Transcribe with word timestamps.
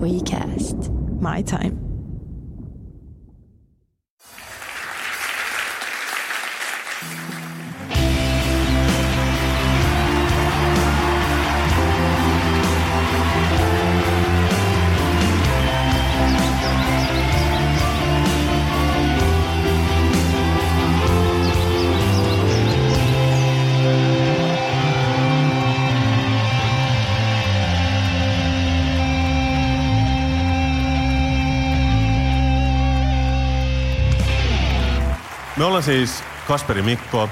WeCast. 0.00 1.20
My 1.20 1.42
time. 1.42 1.89
Me 35.60 35.64
ollaan 35.64 35.82
siis 35.82 36.22
Kasperi 36.48 36.82
Mikko, 36.82 37.28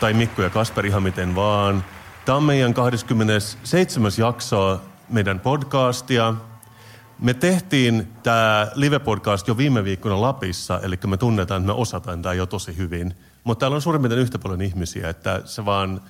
tai 0.00 0.14
Mikko 0.14 0.42
ja 0.42 0.50
Kasperi 0.50 0.88
ihan 0.88 1.02
miten 1.02 1.34
vaan. 1.34 1.84
Tämä 2.24 2.36
on 2.36 2.42
meidän 2.42 2.74
27. 2.74 4.12
jakso 4.18 4.80
meidän 5.08 5.40
podcastia. 5.40 6.34
Me 7.18 7.34
tehtiin 7.34 8.12
tämä 8.22 8.66
live-podcast 8.74 9.48
jo 9.48 9.56
viime 9.56 9.84
viikkona 9.84 10.20
Lapissa, 10.20 10.80
eli 10.82 10.98
me 11.06 11.16
tunnetaan, 11.16 11.62
että 11.62 11.72
me 11.72 11.80
osataan 11.80 12.22
tämä 12.22 12.34
jo 12.34 12.46
tosi 12.46 12.76
hyvin. 12.76 13.14
Mutta 13.44 13.60
täällä 13.60 13.74
on 13.74 13.82
suurin 13.82 14.02
piirtein 14.02 14.22
yhtä 14.22 14.38
paljon 14.38 14.62
ihmisiä, 14.62 15.08
että 15.08 15.42
se 15.44 15.64
vaan... 15.64 16.00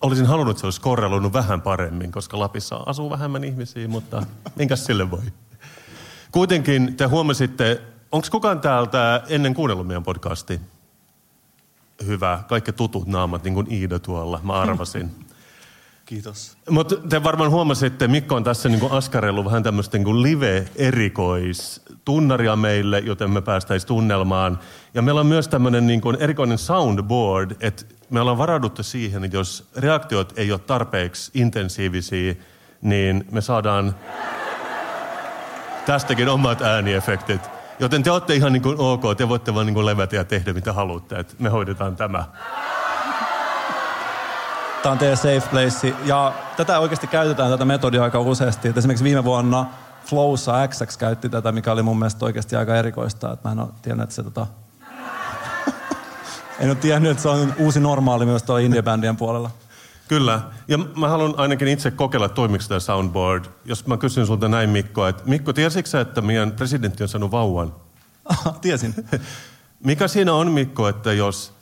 Olisin 0.00 0.26
halunnut, 0.26 0.50
että 0.50 0.60
se 0.60 0.66
olisi 0.66 0.80
korreloinut 0.80 1.32
vähän 1.32 1.62
paremmin, 1.62 2.12
koska 2.12 2.38
Lapissa 2.38 2.76
asuu 2.86 3.10
vähemmän 3.10 3.44
ihmisiä, 3.44 3.88
mutta 3.88 4.22
minkäs 4.56 4.86
sille 4.86 5.10
voi? 5.10 5.22
Kuitenkin 6.30 6.96
te 6.96 7.04
huomasitte, 7.04 7.82
onko 8.12 8.28
kukaan 8.30 8.60
täältä 8.60 9.22
ennen 9.28 9.54
kuunnellut 9.54 9.86
meidän 9.86 10.02
podcastia? 10.02 10.58
Hyvä. 12.06 12.42
Kaikki 12.48 12.72
tutut 12.72 13.06
naamat, 13.06 13.44
niin 13.44 13.54
kuin 13.54 13.72
Iida 13.72 13.98
tuolla, 13.98 14.40
mä 14.42 14.52
arvasin. 14.52 15.10
Kiitos. 16.06 16.56
Mutta 16.70 16.96
te 16.96 17.22
varmaan 17.22 17.50
huomasitte, 17.50 18.08
Mikko 18.08 18.34
on 18.34 18.44
tässä 18.44 18.68
niin 18.68 18.90
askarellut 18.90 19.44
vähän 19.44 19.62
tämmöistä 19.62 19.98
niin 19.98 20.22
live-erikoistunnaria 20.22 22.56
meille, 22.56 22.98
joten 22.98 23.30
me 23.30 23.42
päästäisiin 23.42 23.88
tunnelmaan. 23.88 24.58
Ja 24.94 25.02
meillä 25.02 25.20
on 25.20 25.26
myös 25.26 25.48
tämmöinen 25.48 25.86
niin 25.86 26.02
erikoinen 26.18 26.58
soundboard, 26.58 27.50
että 27.60 27.84
me 28.10 28.20
ollaan 28.20 28.38
varauduttu 28.38 28.82
siihen, 28.82 29.24
että 29.24 29.36
jos 29.36 29.68
reaktiot 29.76 30.32
ei 30.36 30.52
ole 30.52 30.60
tarpeeksi 30.60 31.30
intensiivisiä, 31.34 32.34
niin 32.82 33.24
me 33.30 33.40
saadaan 33.40 33.94
tästäkin 35.86 36.28
omat 36.28 36.62
ääniefektit. 36.62 37.53
Joten 37.78 38.02
te 38.02 38.10
olette 38.10 38.34
ihan 38.34 38.52
niin 38.52 38.62
kuin 38.62 38.76
ok, 38.78 39.02
te 39.16 39.28
voitte 39.28 39.54
vaan 39.54 39.66
niin 39.66 39.74
kuin 39.74 39.86
levätä 39.86 40.16
ja 40.16 40.24
tehdä 40.24 40.52
mitä 40.52 40.72
haluatte, 40.72 41.18
että 41.18 41.34
me 41.38 41.48
hoidetaan 41.48 41.96
tämä. 41.96 42.24
Tämä 44.82 44.92
on 44.92 44.98
teidän 44.98 45.16
safe 45.16 45.42
place. 45.50 45.94
Ja 46.04 46.32
tätä 46.56 46.78
oikeasti 46.78 47.06
käytetään, 47.06 47.50
tätä 47.50 47.64
metodia 47.64 48.02
aika 48.02 48.20
useasti. 48.20 48.68
Et 48.68 48.76
esimerkiksi 48.76 49.04
viime 49.04 49.24
vuonna 49.24 49.66
Flowssa 50.04 50.68
XX 50.68 50.96
käytti 50.96 51.28
tätä, 51.28 51.52
mikä 51.52 51.72
oli 51.72 51.82
mun 51.82 51.98
mielestä 51.98 52.24
oikeasti 52.24 52.56
aika 52.56 52.76
erikoista. 52.76 53.32
Että 53.32 53.48
mä 53.48 53.52
en 53.52 53.60
ole 53.60 53.68
tiennyt, 53.82 54.04
että 54.04 54.14
se 54.14 54.22
tota... 54.22 54.46
en 56.60 56.68
ole 56.68 56.74
tiennyt, 56.74 57.10
että 57.10 57.22
se 57.22 57.28
on 57.28 57.54
uusi 57.58 57.80
normaali 57.80 58.26
myös 58.26 58.42
tuo 58.42 58.56
indie-bändien 58.58 59.16
puolella. 59.16 59.50
Kyllä. 60.08 60.40
Ja 60.68 60.78
mä 60.78 61.08
haluan 61.08 61.34
ainakin 61.36 61.68
itse 61.68 61.90
kokeilla, 61.90 62.28
toimiko 62.28 62.64
tämä 62.68 62.80
soundboard. 62.80 63.44
Jos 63.64 63.86
mä 63.86 63.96
kysyn 63.96 64.26
sulta 64.26 64.48
näin 64.48 64.70
Mikko, 64.70 65.06
että 65.06 65.22
Mikko, 65.26 65.52
tiesitkö 65.52 65.90
sä, 65.90 66.00
että 66.00 66.20
meidän 66.20 66.52
presidentti 66.52 67.02
on 67.02 67.08
saanut 67.08 67.30
vauvan? 67.30 67.74
Tiesin. 68.60 68.94
Mikä 69.84 70.08
siinä 70.08 70.34
on 70.34 70.52
Mikko, 70.52 70.88
että 70.88 71.12
jos 71.12 71.52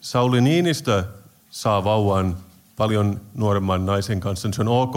Sauli 0.00 0.40
Niinistö 0.40 1.04
saa 1.50 1.84
vauvan 1.84 2.36
paljon 2.76 3.20
nuoremman 3.34 3.86
naisen 3.86 4.20
kanssa, 4.20 4.48
niin 4.48 4.54
se 4.54 4.62
on 4.62 4.68
ok, 4.68 4.94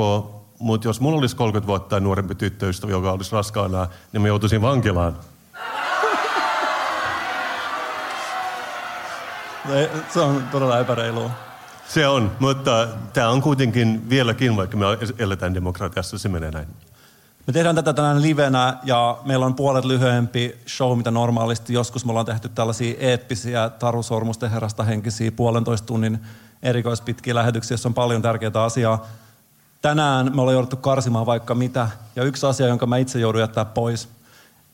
mutta 0.60 0.88
jos 0.88 1.00
mulla 1.00 1.20
olisi 1.20 1.36
30 1.36 1.68
vuotta 1.68 2.00
nuorempi 2.00 2.36
tyttöystävä, 2.36 2.92
joka 2.92 3.12
olisi 3.12 3.32
raskaana, 3.32 3.88
niin 4.14 4.22
mä 4.22 4.28
joutuisin 4.28 4.62
vankilaan. 4.62 5.18
Se 10.14 10.20
on 10.20 10.44
todella 10.52 10.80
epäreilua. 10.80 11.30
Se 11.88 12.08
on, 12.08 12.32
mutta 12.40 12.88
tämä 13.14 13.30
on 13.30 13.42
kuitenkin 13.42 14.10
vieläkin, 14.10 14.58
vaikka 14.58 14.78
me 14.78 14.86
eletään 15.20 15.54
demokratiassa, 15.54 16.18
se 16.18 16.30
menee 16.30 16.52
näin. 16.52 16.68
Me 17.48 17.54
tehdään 17.54 17.76
tätä 17.76 17.94
tänään 17.94 18.22
livenä 18.22 18.78
ja 18.84 19.18
meillä 19.26 19.46
on 19.46 19.56
puolet 19.56 19.86
lyhyempi 19.86 20.58
show, 20.68 20.98
mitä 20.98 21.12
normaalisti. 21.12 21.74
Joskus 21.74 22.06
me 22.06 22.12
ollaan 22.12 22.26
tehty 22.26 22.50
tällaisia 22.50 22.96
eeppisiä 23.00 23.70
Taru 23.70 24.04
Sormusten 24.04 24.52
herrasta 24.52 24.84
henkisiä 24.84 25.32
puolentoista 25.32 25.86
tunnin 25.86 26.20
erikoispitkiä 26.64 27.36
lähetyksiä, 27.36 27.74
joissa 27.74 27.90
on 27.90 27.94
paljon 27.94 28.22
tärkeää 28.22 28.64
asiaa. 28.64 29.06
Tänään 29.82 30.36
me 30.36 30.42
ollaan 30.42 30.54
jouduttu 30.54 30.78
karsimaan 30.78 31.26
vaikka 31.26 31.56
mitä. 31.56 31.90
Ja 32.16 32.24
yksi 32.24 32.46
asia, 32.46 32.68
jonka 32.68 32.86
mä 32.86 32.98
itse 32.98 33.20
joudun 33.20 33.42
jättää 33.42 33.66
pois. 33.66 34.10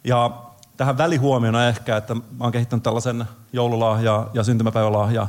Ja 0.04 0.32
tähän 0.78 0.98
välihuomiona 0.98 1.68
ehkä, 1.68 1.98
että 1.98 2.16
mä 2.16 2.22
oon 2.40 2.52
kehittänyt 2.52 2.84
tällaisen 2.84 3.26
joululahja 3.54 4.28
ja 4.34 4.44
syntymäpäivälahja 4.44 5.28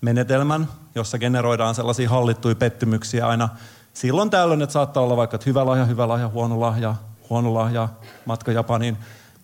menetelmän, 0.00 0.68
jossa 0.94 1.18
generoidaan 1.18 1.74
sellaisia 1.74 2.10
hallittuja 2.10 2.54
pettymyksiä 2.54 3.28
aina 3.28 3.48
silloin 3.92 4.30
tällöin, 4.30 4.62
että 4.62 4.72
saattaa 4.72 5.02
olla 5.02 5.16
vaikka, 5.16 5.34
että 5.34 5.50
hyvä 5.50 5.66
lahja, 5.66 5.84
hyvä 5.84 6.08
lahja, 6.08 6.28
huono 6.28 6.60
lahja, 6.60 6.94
huono 7.30 7.54
lahja, 7.54 7.88
matka 8.26 8.52
Japaniin. 8.52 8.96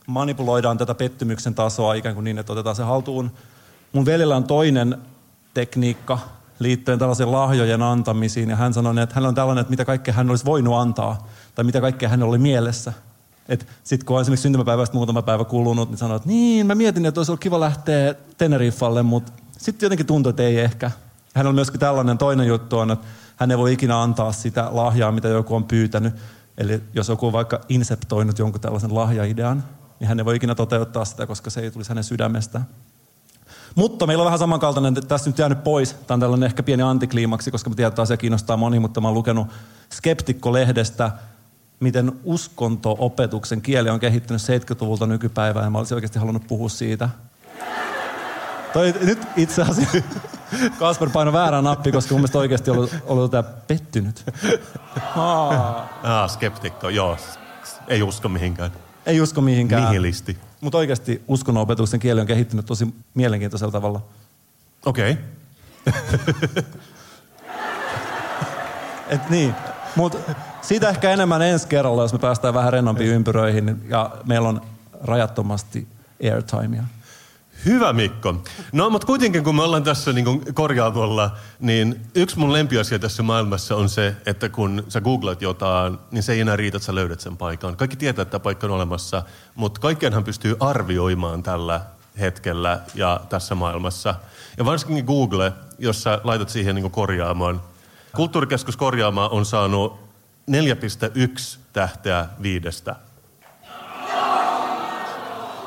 Manipuloidaan 0.06 0.78
tätä 0.78 0.94
pettymyksen 0.94 1.55
tasoa 1.55 1.94
ikään 1.94 2.15
kuin 2.15 2.25
niin, 2.25 2.39
että 2.39 2.53
otetaan 2.53 2.77
se 2.77 2.83
haltuun. 2.83 3.31
Mun 3.93 4.05
veljellä 4.05 4.37
on 4.37 4.44
toinen 4.44 4.99
tekniikka 5.55 6.19
liittyen 6.59 6.99
tällaisen 6.99 7.33
lahjojen 7.33 7.83
antamisiin, 7.83 8.50
ja 8.50 8.56
hän 8.56 8.75
sanoi, 8.75 9.03
että 9.03 9.15
hän 9.15 9.27
on 9.27 9.34
tällainen, 9.34 9.60
että 9.60 9.71
mitä 9.71 9.84
kaikkea 9.84 10.15
hän 10.15 10.31
olisi 10.31 10.44
voinut 10.44 10.75
antaa, 10.75 11.28
tai 11.55 11.65
mitä 11.65 11.81
kaikkea 11.81 12.09
hän 12.09 12.22
oli 12.22 12.39
mielessä. 12.39 12.93
Sitten 13.84 14.06
kun 14.06 14.16
on 14.16 14.22
esimerkiksi 14.22 14.43
syntymäpäivästä 14.43 14.97
muutama 14.97 15.22
päivä 15.22 15.44
kulunut, 15.44 15.91
niin 15.91 15.99
sanoo, 15.99 16.16
että 16.16 16.28
niin, 16.28 16.66
mä 16.66 16.75
mietin, 16.75 17.06
että 17.06 17.21
olisi 17.21 17.33
ollut 17.33 17.41
kiva 17.41 17.60
lähteä 17.60 18.15
Teneriffalle, 18.39 19.03
mutta 19.03 19.33
sitten 19.60 19.87
jotenkin 19.87 20.06
tuntui, 20.06 20.31
että 20.31 20.43
ei 20.43 20.60
ehkä. 20.60 20.91
Hän 21.34 21.47
on 21.47 21.54
myöskin 21.54 21.81
tällainen 21.81 22.19
toinen 22.19 22.47
juttu 22.47 22.78
on, 22.78 22.91
että 22.91 23.06
hän 23.37 23.50
ei 23.50 23.59
voi 23.59 23.72
ikinä 23.72 24.03
antaa 24.03 24.32
sitä 24.32 24.69
lahjaa, 24.71 25.12
mitä 25.12 25.28
joku 25.28 25.54
on 25.54 25.65
pyytänyt. 25.65 26.15
Eli 26.59 26.82
jos 26.94 27.09
joku 27.09 27.26
on 27.26 27.32
vaikka 27.32 27.60
inseptoinut 27.69 28.38
jonkun 28.38 28.60
tällaisen 28.60 28.94
lahjaidean, 28.94 29.65
niin 30.00 30.09
hän 30.09 30.19
ei 30.19 30.25
voi 30.25 30.37
ikinä 30.37 30.54
toteuttaa 30.54 31.04
sitä, 31.04 31.26
koska 31.26 31.50
se 31.50 31.60
ei 31.60 31.71
tulisi 31.71 31.91
hänen 31.91 32.04
sydämestään. 32.04 32.66
Mutta 33.75 34.06
meillä 34.06 34.22
on 34.22 34.26
vähän 34.26 34.38
samankaltainen, 34.38 34.98
että 34.98 35.09
tässä 35.09 35.31
nyt 35.31 35.38
jäänyt 35.38 35.65
pois. 35.65 35.92
Tämä 35.92 36.15
on 36.15 36.21
tällainen 36.21 36.47
ehkä 36.47 36.62
pieni 36.62 36.82
antikliimaksi, 36.82 37.50
koska 37.50 37.71
me 37.71 37.77
tiedän, 37.77 37.88
että 37.88 38.03
asia 38.03 38.16
kiinnostaa 38.16 38.56
moni, 38.56 38.78
mutta 38.78 39.00
mä 39.00 39.09
oon 39.09 39.15
lukenut 39.15 39.47
Skeptikko-lehdestä, 39.94 41.10
miten 41.81 42.12
uskonto-opetuksen 42.25 43.60
kieli 43.60 43.91
on 43.91 44.00
kehittynyt 44.00 44.42
70-luvulta 44.42 45.06
nykypäivään. 45.06 45.66
Ja 45.66 45.71
mä 45.71 45.78
olisin 45.78 45.94
oikeasti 45.94 46.19
halunnut 46.19 46.47
puhua 46.48 46.69
siitä. 46.69 47.09
Toi, 48.72 48.94
nyt 49.00 49.19
itse 49.36 49.62
asiassa 49.62 49.98
Kasper 50.78 51.10
painoi 51.10 51.32
väärää 51.32 51.62
nappi, 51.62 51.92
koska 51.92 52.14
mun 52.14 52.20
mielestä 52.20 52.38
oikeasti 52.38 52.70
ollut, 52.70 52.94
ollut 53.06 53.31
tämä 53.31 53.42
pettynyt. 53.42 54.25
Ah, 55.16 56.31
skeptikko, 56.31 56.88
joo. 56.88 57.16
Ei 57.88 58.03
usko 58.03 58.28
mihinkään. 58.28 58.70
Ei 59.06 59.20
usko 59.20 59.41
mihinkään. 59.41 59.84
Nihilisti. 59.84 60.38
Mutta 60.60 60.78
oikeasti 60.78 61.22
uskonnonopetuksen 61.28 62.00
kieli 62.00 62.20
on 62.20 62.26
kehittynyt 62.26 62.66
tosi 62.66 62.94
mielenkiintoisella 63.14 63.72
tavalla. 63.72 64.03
Okei. 64.86 65.16
Okay. 65.86 66.62
Et 69.10 69.30
niin. 69.30 69.54
Mutta 69.97 70.19
siitä 70.62 70.88
ehkä 70.88 71.10
enemmän 71.10 71.42
ensi 71.42 71.68
kerralla, 71.68 72.03
jos 72.03 72.12
me 72.12 72.18
päästään 72.18 72.54
vähän 72.54 72.72
rennompiin 72.72 73.10
ympyröihin 73.10 73.83
ja 73.89 74.10
meillä 74.24 74.48
on 74.48 74.60
rajattomasti 75.03 75.86
airtimea. 76.33 76.83
Hyvä 77.65 77.92
Mikko. 77.92 78.34
No, 78.72 78.91
mutta 78.91 79.07
kuitenkin 79.07 79.45
kun 79.45 79.57
me 79.57 79.62
ollaan 79.62 79.84
tässä 79.84 80.12
niin 80.12 80.54
korjaamolla, 80.54 81.36
niin 81.60 82.01
yksi 82.15 82.39
mun 82.39 82.53
lempiasia 82.53 82.98
tässä 82.98 83.22
maailmassa 83.22 83.77
on 83.77 83.89
se, 83.89 84.16
että 84.27 84.48
kun 84.48 84.84
sä 84.89 85.01
googlat 85.01 85.42
jotain, 85.42 85.98
niin 86.10 86.22
se 86.22 86.33
ei 86.33 86.41
enää 86.41 86.57
riitä, 86.57 86.77
että 86.77 86.86
sä 86.86 86.95
löydät 86.95 87.21
sen 87.21 87.36
paikan. 87.36 87.77
Kaikki 87.77 87.97
tietää, 87.97 88.22
että 88.22 88.41
paikka 88.41 88.66
on 88.66 88.72
olemassa, 88.72 89.22
mutta 89.54 89.80
kaikkienhan 89.80 90.24
pystyy 90.24 90.57
arvioimaan 90.60 91.42
tällä 91.42 91.80
hetkellä 92.21 92.80
ja 92.95 93.21
tässä 93.28 93.54
maailmassa. 93.54 94.15
Ja 94.59 94.65
varsinkin 94.65 95.04
Google, 95.04 95.53
jos 95.78 96.03
sä 96.03 96.21
laitat 96.24 96.48
siihen 96.48 96.74
niin 96.74 96.91
korjaamaan. 96.91 97.62
Kulttuurikeskus 98.16 98.77
korjaamaa 98.77 99.28
on 99.28 99.47
saanut 99.47 100.01
4,1 100.51 101.59
tähteä 101.72 102.27
viidestä. 102.42 102.97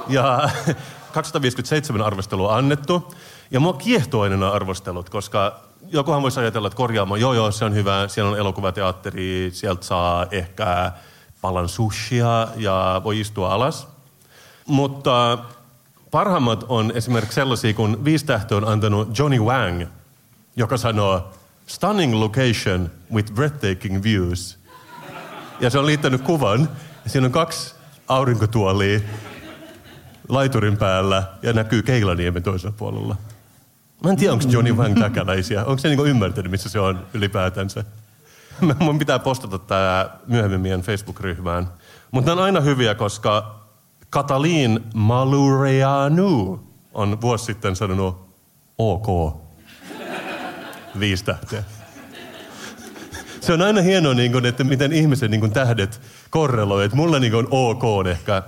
Ja 0.07 0.49
257 1.13 2.01
arvostelua 2.01 2.55
annettu. 2.55 3.13
Ja 3.51 3.59
mua 3.59 3.73
kiehtoo 3.73 4.21
aina 4.21 4.49
arvostelut, 4.49 5.09
koska 5.09 5.59
jokuhan 5.87 6.21
voisi 6.21 6.39
ajatella, 6.39 6.67
että 6.67 6.77
korjaamo, 6.77 7.15
joo 7.15 7.33
joo, 7.33 7.51
se 7.51 7.65
on 7.65 7.73
hyvä, 7.73 8.07
siellä 8.07 8.31
on 8.31 8.37
elokuvateatteri, 8.37 9.49
sieltä 9.53 9.85
saa 9.85 10.25
ehkä 10.31 10.91
palan 11.41 11.69
sushia 11.69 12.47
ja 12.55 13.01
voi 13.03 13.19
istua 13.19 13.53
alas. 13.53 13.87
Mutta 14.65 15.37
parhaimmat 16.11 16.65
on 16.67 16.91
esimerkiksi 16.95 17.35
sellaisia, 17.35 17.73
kun 17.73 18.05
viisi 18.05 18.25
tähtöä 18.25 18.57
on 18.57 18.67
antanut 18.67 19.19
Johnny 19.19 19.39
Wang, 19.39 19.85
joka 20.55 20.77
sanoo 20.77 21.31
stunning 21.67 22.13
location 22.13 22.91
with 23.13 23.33
breathtaking 23.33 24.03
views. 24.03 24.59
Ja 25.59 25.69
se 25.69 25.79
on 25.79 25.85
liittänyt 25.85 26.21
kuvan. 26.21 26.69
Ja 27.03 27.09
siinä 27.09 27.25
on 27.25 27.31
kaksi 27.31 27.75
aurinkotuolia 28.07 28.99
laiturin 30.29 30.77
päällä 30.77 31.23
ja 31.41 31.53
näkyy 31.53 31.81
Keilaniemen 31.81 32.43
toisella 32.43 32.75
puolella. 32.77 33.15
Mä 34.03 34.09
en 34.09 34.15
tiedä, 34.15 34.33
onko 34.33 34.45
Johnny 34.49 34.73
Wang 34.73 34.99
täkäläisiä. 34.99 35.65
Onko 35.65 35.77
se 35.77 35.87
niinku 35.87 36.05
ymmärtänyt, 36.05 36.51
missä 36.51 36.69
se 36.69 36.79
on 36.79 37.07
ylipäätänsä? 37.13 37.83
Mun 38.79 38.99
pitää 38.99 39.19
postata 39.19 39.59
tämä 39.59 40.09
myöhemmin 40.27 40.61
meidän 40.61 40.81
Facebook-ryhmään. 40.81 41.67
Mutta 42.11 42.31
on 42.31 42.39
aina 42.39 42.61
hyviä, 42.61 42.95
koska 42.95 43.59
Katalin 44.09 44.79
Malureanu 44.93 46.59
on 46.93 47.21
vuosi 47.21 47.45
sitten 47.45 47.75
sanonut 47.75 48.35
OK. 48.77 49.37
Viisi 50.99 51.25
tähteä. 51.25 51.63
Se 53.41 53.53
on 53.53 53.61
aina 53.61 53.81
hienoa, 53.81 54.13
niin 54.13 54.31
kun, 54.31 54.45
että 54.45 54.63
miten 54.63 54.93
ihmisen 54.93 55.31
niin 55.31 55.41
kun, 55.41 55.51
tähdet 55.51 56.01
korreloi. 56.29 56.85
Että 56.85 56.97
mulla 56.97 57.19
niin 57.19 57.35
on 57.35 57.47
OK 57.51 58.07
ehkä. 58.07 58.43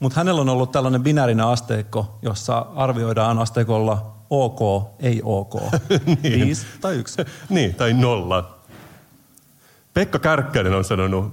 Mutta 0.00 0.20
hänellä 0.20 0.40
on 0.40 0.48
ollut 0.48 0.72
tällainen 0.72 1.02
binäärinen 1.02 1.46
asteikko, 1.46 2.18
jossa 2.22 2.66
arvioidaan 2.74 3.38
asteikolla 3.38 4.16
OK, 4.30 4.90
ei 5.00 5.20
OK. 5.24 5.54
niin. 6.22 6.44
Viisi 6.46 6.66
tai 6.80 6.96
yksi. 6.96 7.22
niin, 7.48 7.74
tai 7.74 7.92
nolla. 7.92 8.58
Pekka 9.94 10.18
Kärkkäinen 10.18 10.74
on 10.74 10.84
sanonut, 10.84 11.32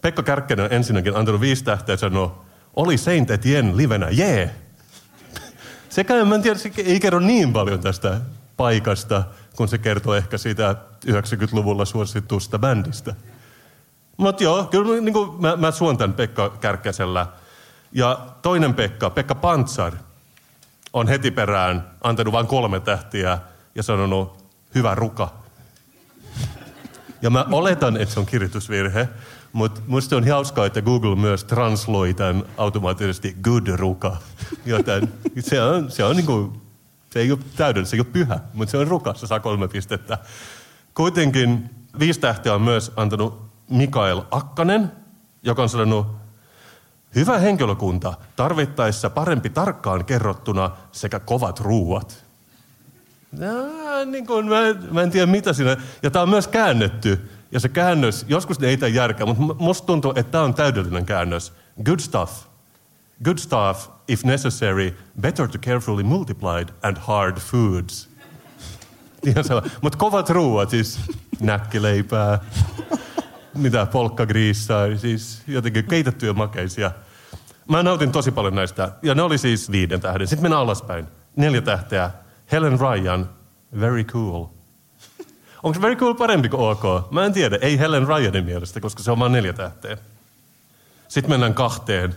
Pekka 0.00 0.22
Kärkkäinen 0.22 0.64
on 0.64 0.72
ensinnäkin 0.72 1.16
antanut 1.16 1.40
viisi 1.40 1.64
tähteä 1.64 1.92
ja 1.92 1.96
sanonut, 1.96 2.32
oli 2.76 2.98
Saint 2.98 3.30
Etienne 3.30 3.76
livenä, 3.76 4.08
jee! 4.10 4.36
Yeah. 4.38 4.50
Sekä 5.88 6.24
mä 6.24 6.34
en 6.34 6.42
tiedä, 6.42 6.58
se 6.58 6.70
ei 6.76 7.00
kerro 7.00 7.20
niin 7.20 7.52
paljon 7.52 7.80
tästä 7.80 8.20
paikasta, 8.56 9.24
kun 9.56 9.68
se 9.68 9.78
kertoo 9.78 10.14
ehkä 10.14 10.38
siitä 10.38 10.76
90-luvulla 11.06 11.84
suositusta 11.84 12.58
bändistä. 12.58 13.14
Mutta 14.16 14.42
joo, 14.42 14.64
kyllä 14.64 15.00
niin 15.00 15.12
kuin 15.12 15.40
mä, 15.40 15.56
mä 15.56 15.70
suon 15.70 15.98
tämän 15.98 16.14
Pekka 16.14 16.50
Kärkkäisellä. 16.60 17.26
Ja 17.92 18.26
toinen 18.42 18.74
Pekka, 18.74 19.10
Pekka 19.10 19.34
Pantsar, 19.34 19.92
on 20.92 21.08
heti 21.08 21.30
perään 21.30 21.90
antanut 22.02 22.32
vain 22.32 22.46
kolme 22.46 22.80
tähtiä 22.80 23.38
ja 23.74 23.82
sanonut, 23.82 24.44
hyvä 24.74 24.94
ruka. 24.94 25.32
Ja 27.22 27.30
mä 27.30 27.46
oletan, 27.52 27.96
että 27.96 28.14
se 28.14 28.20
on 28.20 28.26
kirjoitusvirhe, 28.26 29.08
mutta 29.52 29.80
musta 29.86 30.16
on 30.16 30.28
hauskaa, 30.28 30.66
että 30.66 30.82
Google 30.82 31.16
myös 31.16 31.44
transloi 31.44 32.14
tämän 32.14 32.44
automaattisesti 32.56 33.36
good 33.42 33.66
ruka. 33.66 34.16
Joten 34.66 35.12
se 35.40 35.62
on, 35.62 35.90
se 35.90 36.04
on 36.04 36.16
niinku, 36.16 36.60
se 37.10 37.20
ei 37.20 37.32
ole 37.32 37.38
täydellinen, 37.56 37.90
se 37.90 37.96
ei 37.96 38.00
ole 38.00 38.08
pyhä, 38.12 38.40
mutta 38.52 38.70
se 38.70 38.78
on 38.78 38.88
ruka, 38.88 39.14
se 39.14 39.26
saa 39.26 39.40
kolme 39.40 39.68
pistettä. 39.68 40.18
Kuitenkin 40.94 41.70
viisi 41.98 42.20
tähteä 42.20 42.54
on 42.54 42.62
myös 42.62 42.92
antanut 42.96 43.42
Mikael 43.70 44.22
Akkanen, 44.30 44.92
joka 45.42 45.62
on 45.62 45.68
sanonut, 45.68 46.17
hyvä 47.14 47.38
henkilökunta, 47.38 48.14
tarvittaessa 48.36 49.10
parempi 49.10 49.50
tarkkaan 49.50 50.04
kerrottuna 50.04 50.70
sekä 50.92 51.18
kovat 51.18 51.60
ruuat. 51.60 52.24
Ja, 53.38 53.52
niin 54.04 54.26
kuin, 54.26 54.48
mä, 54.48 54.56
mä 54.90 55.02
en 55.02 55.10
tiedä 55.10 55.26
mitä 55.26 55.52
siinä. 55.52 55.76
Ja 56.02 56.10
tämä 56.10 56.22
on 56.22 56.28
myös 56.28 56.48
käännetty. 56.48 57.30
Ja 57.52 57.60
se 57.60 57.68
käännös, 57.68 58.24
joskus 58.28 58.60
ne 58.60 58.68
ei 58.68 58.76
tee 58.76 58.88
järkeä, 58.88 59.26
mutta 59.26 59.54
musta 59.64 59.86
tuntuu, 59.86 60.12
että 60.16 60.32
tämä 60.32 60.44
on 60.44 60.54
täydellinen 60.54 61.06
käännös. 61.06 61.52
Good 61.84 62.00
stuff. 62.00 62.48
Good 63.24 63.38
stuff, 63.38 63.88
if 64.08 64.24
necessary, 64.24 64.96
better 65.20 65.48
to 65.48 65.58
carefully 65.58 66.02
multiplied 66.02 66.68
and 66.82 66.96
hard 66.96 67.38
foods. 67.38 68.08
Mutta 69.82 69.98
kovat 69.98 70.30
ruuat, 70.30 70.70
siis 70.70 71.00
näkkileipää, 71.40 72.38
mitä 73.54 73.86
polkkagriissaa, 73.86 74.96
siis 74.96 75.42
jotenkin 75.46 75.84
keitettyjä 75.84 76.32
makeisia. 76.32 76.90
Mä 77.68 77.82
nautin 77.82 78.12
tosi 78.12 78.30
paljon 78.30 78.54
näistä, 78.54 78.92
ja 79.02 79.14
ne 79.14 79.22
oli 79.22 79.38
siis 79.38 79.70
viiden 79.70 80.00
tähden. 80.00 80.26
Sitten 80.26 80.44
mennään 80.44 80.62
alaspäin. 80.62 81.06
Neljä 81.36 81.60
tähteä. 81.60 82.10
Helen 82.52 82.78
Ryan, 82.80 83.30
very 83.80 84.04
cool. 84.04 84.46
Onko 85.62 85.82
very 85.82 85.96
cool 85.96 86.14
parempi 86.14 86.48
kuin 86.48 86.62
OK? 86.62 87.10
Mä 87.10 87.24
en 87.24 87.32
tiedä. 87.32 87.58
Ei 87.60 87.78
Helen 87.78 88.08
Ryanin 88.08 88.44
mielestä, 88.44 88.80
koska 88.80 89.02
se 89.02 89.10
on 89.10 89.18
vain 89.18 89.32
neljä 89.32 89.52
tähteä. 89.52 89.96
Sitten 91.08 91.30
mennään 91.30 91.54
kahteen. 91.54 92.14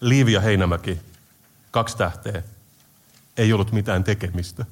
Liivi 0.00 0.32
ja 0.32 0.40
Heinämäki, 0.40 1.00
kaksi 1.70 1.96
tähteä. 1.96 2.42
Ei 3.36 3.52
ollut 3.52 3.72
mitään 3.72 4.04
tekemistä. 4.04 4.64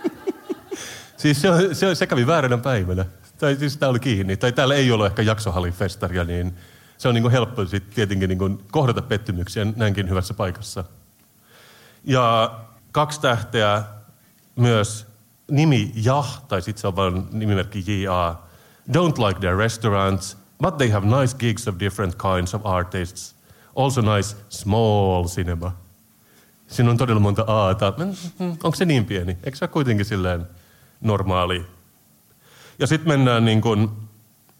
siis 1.16 1.42
se, 1.42 1.48
se, 1.72 1.94
se 1.94 2.06
kävi 2.06 2.26
vääränä 2.26 2.58
päivänä. 2.58 3.04
Tai 3.40 3.56
siis 3.56 3.76
tämä 3.76 3.90
oli 3.90 4.00
kiinni. 4.00 4.36
Tai 4.36 4.52
täällä 4.52 4.74
ei 4.74 4.92
ollut 4.92 5.06
ehkä 5.06 5.22
jaksohallifestaria, 5.22 6.24
niin 6.24 6.56
se 6.98 7.08
on 7.08 7.14
niin 7.14 7.22
kuin 7.22 7.32
helppo 7.32 7.66
sit 7.66 7.90
tietenkin 7.90 8.28
niin 8.28 8.38
kuin 8.38 8.58
kohdata 8.70 9.02
pettymyksiä 9.02 9.66
näinkin 9.76 10.08
hyvässä 10.08 10.34
paikassa. 10.34 10.84
Ja 12.04 12.54
kaksi 12.92 13.20
tähteä 13.20 13.82
myös 14.56 15.06
nimi 15.50 15.92
Jah, 15.94 16.42
tai 16.48 16.62
sitten 16.62 16.80
se 16.80 16.86
on 16.86 16.96
vain 16.96 17.26
nimimerkki 17.30 18.02
JA. 18.02 18.42
Don't 18.92 19.26
like 19.26 19.40
their 19.40 19.56
restaurants, 19.56 20.36
but 20.62 20.76
they 20.76 20.90
have 20.90 21.20
nice 21.20 21.36
gigs 21.36 21.68
of 21.68 21.74
different 21.80 22.14
kinds 22.14 22.54
of 22.54 22.66
artists. 22.66 23.34
Also 23.76 24.00
nice 24.16 24.36
small 24.48 25.24
cinema. 25.24 25.76
Siinä 26.66 26.90
on 26.90 26.96
todella 26.96 27.20
monta 27.20 27.44
aata. 27.46 27.92
Onko 28.40 28.74
se 28.74 28.84
niin 28.84 29.04
pieni? 29.04 29.38
Eikö 29.44 29.58
se 29.58 29.64
ole 29.64 29.70
kuitenkin 29.70 30.06
silleen 30.06 30.46
normaali? 31.00 31.66
Ja 32.80 32.86
sitten 32.86 33.08
mennään 33.08 33.44
niin 33.44 33.60
kuin 33.60 33.90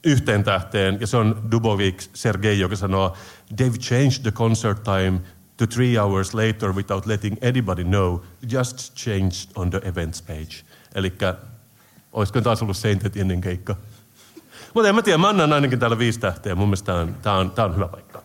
yhteen 0.04 0.44
tähteen, 0.44 1.00
ja 1.00 1.06
se 1.06 1.16
on 1.16 1.48
Dubovik 1.50 2.02
Sergei, 2.14 2.58
joka 2.58 2.76
sanoo, 2.76 3.16
They've 3.54 3.78
changed 3.78 4.22
the 4.22 4.30
concert 4.30 4.82
time 4.82 5.20
to 5.56 5.66
three 5.66 5.98
hours 5.98 6.34
later 6.34 6.72
without 6.72 7.06
letting 7.06 7.36
anybody 7.44 7.84
know, 7.84 8.18
just 8.52 8.94
changed 8.94 9.50
on 9.54 9.70
the 9.70 9.80
events 9.84 10.22
page. 10.22 10.64
Eli 10.94 11.12
olisiko 12.12 12.40
taas 12.40 12.62
ollut 12.62 12.76
Saint 12.76 13.16
ennen 13.16 13.40
keikka. 13.40 13.76
Mutta 14.74 14.88
en 14.88 14.94
mä 14.94 15.02
tiedä, 15.02 15.18
mä 15.18 15.28
annan 15.28 15.52
ainakin 15.52 15.78
täällä 15.78 15.98
viisi 15.98 16.20
tähteä. 16.20 16.54
Mun 16.54 16.68
mielestä 16.68 16.86
tää 16.86 17.00
on, 17.00 17.14
tää 17.22 17.34
on, 17.34 17.50
tää 17.50 17.64
on 17.64 17.74
hyvä 17.74 17.88
paikka. 17.88 18.22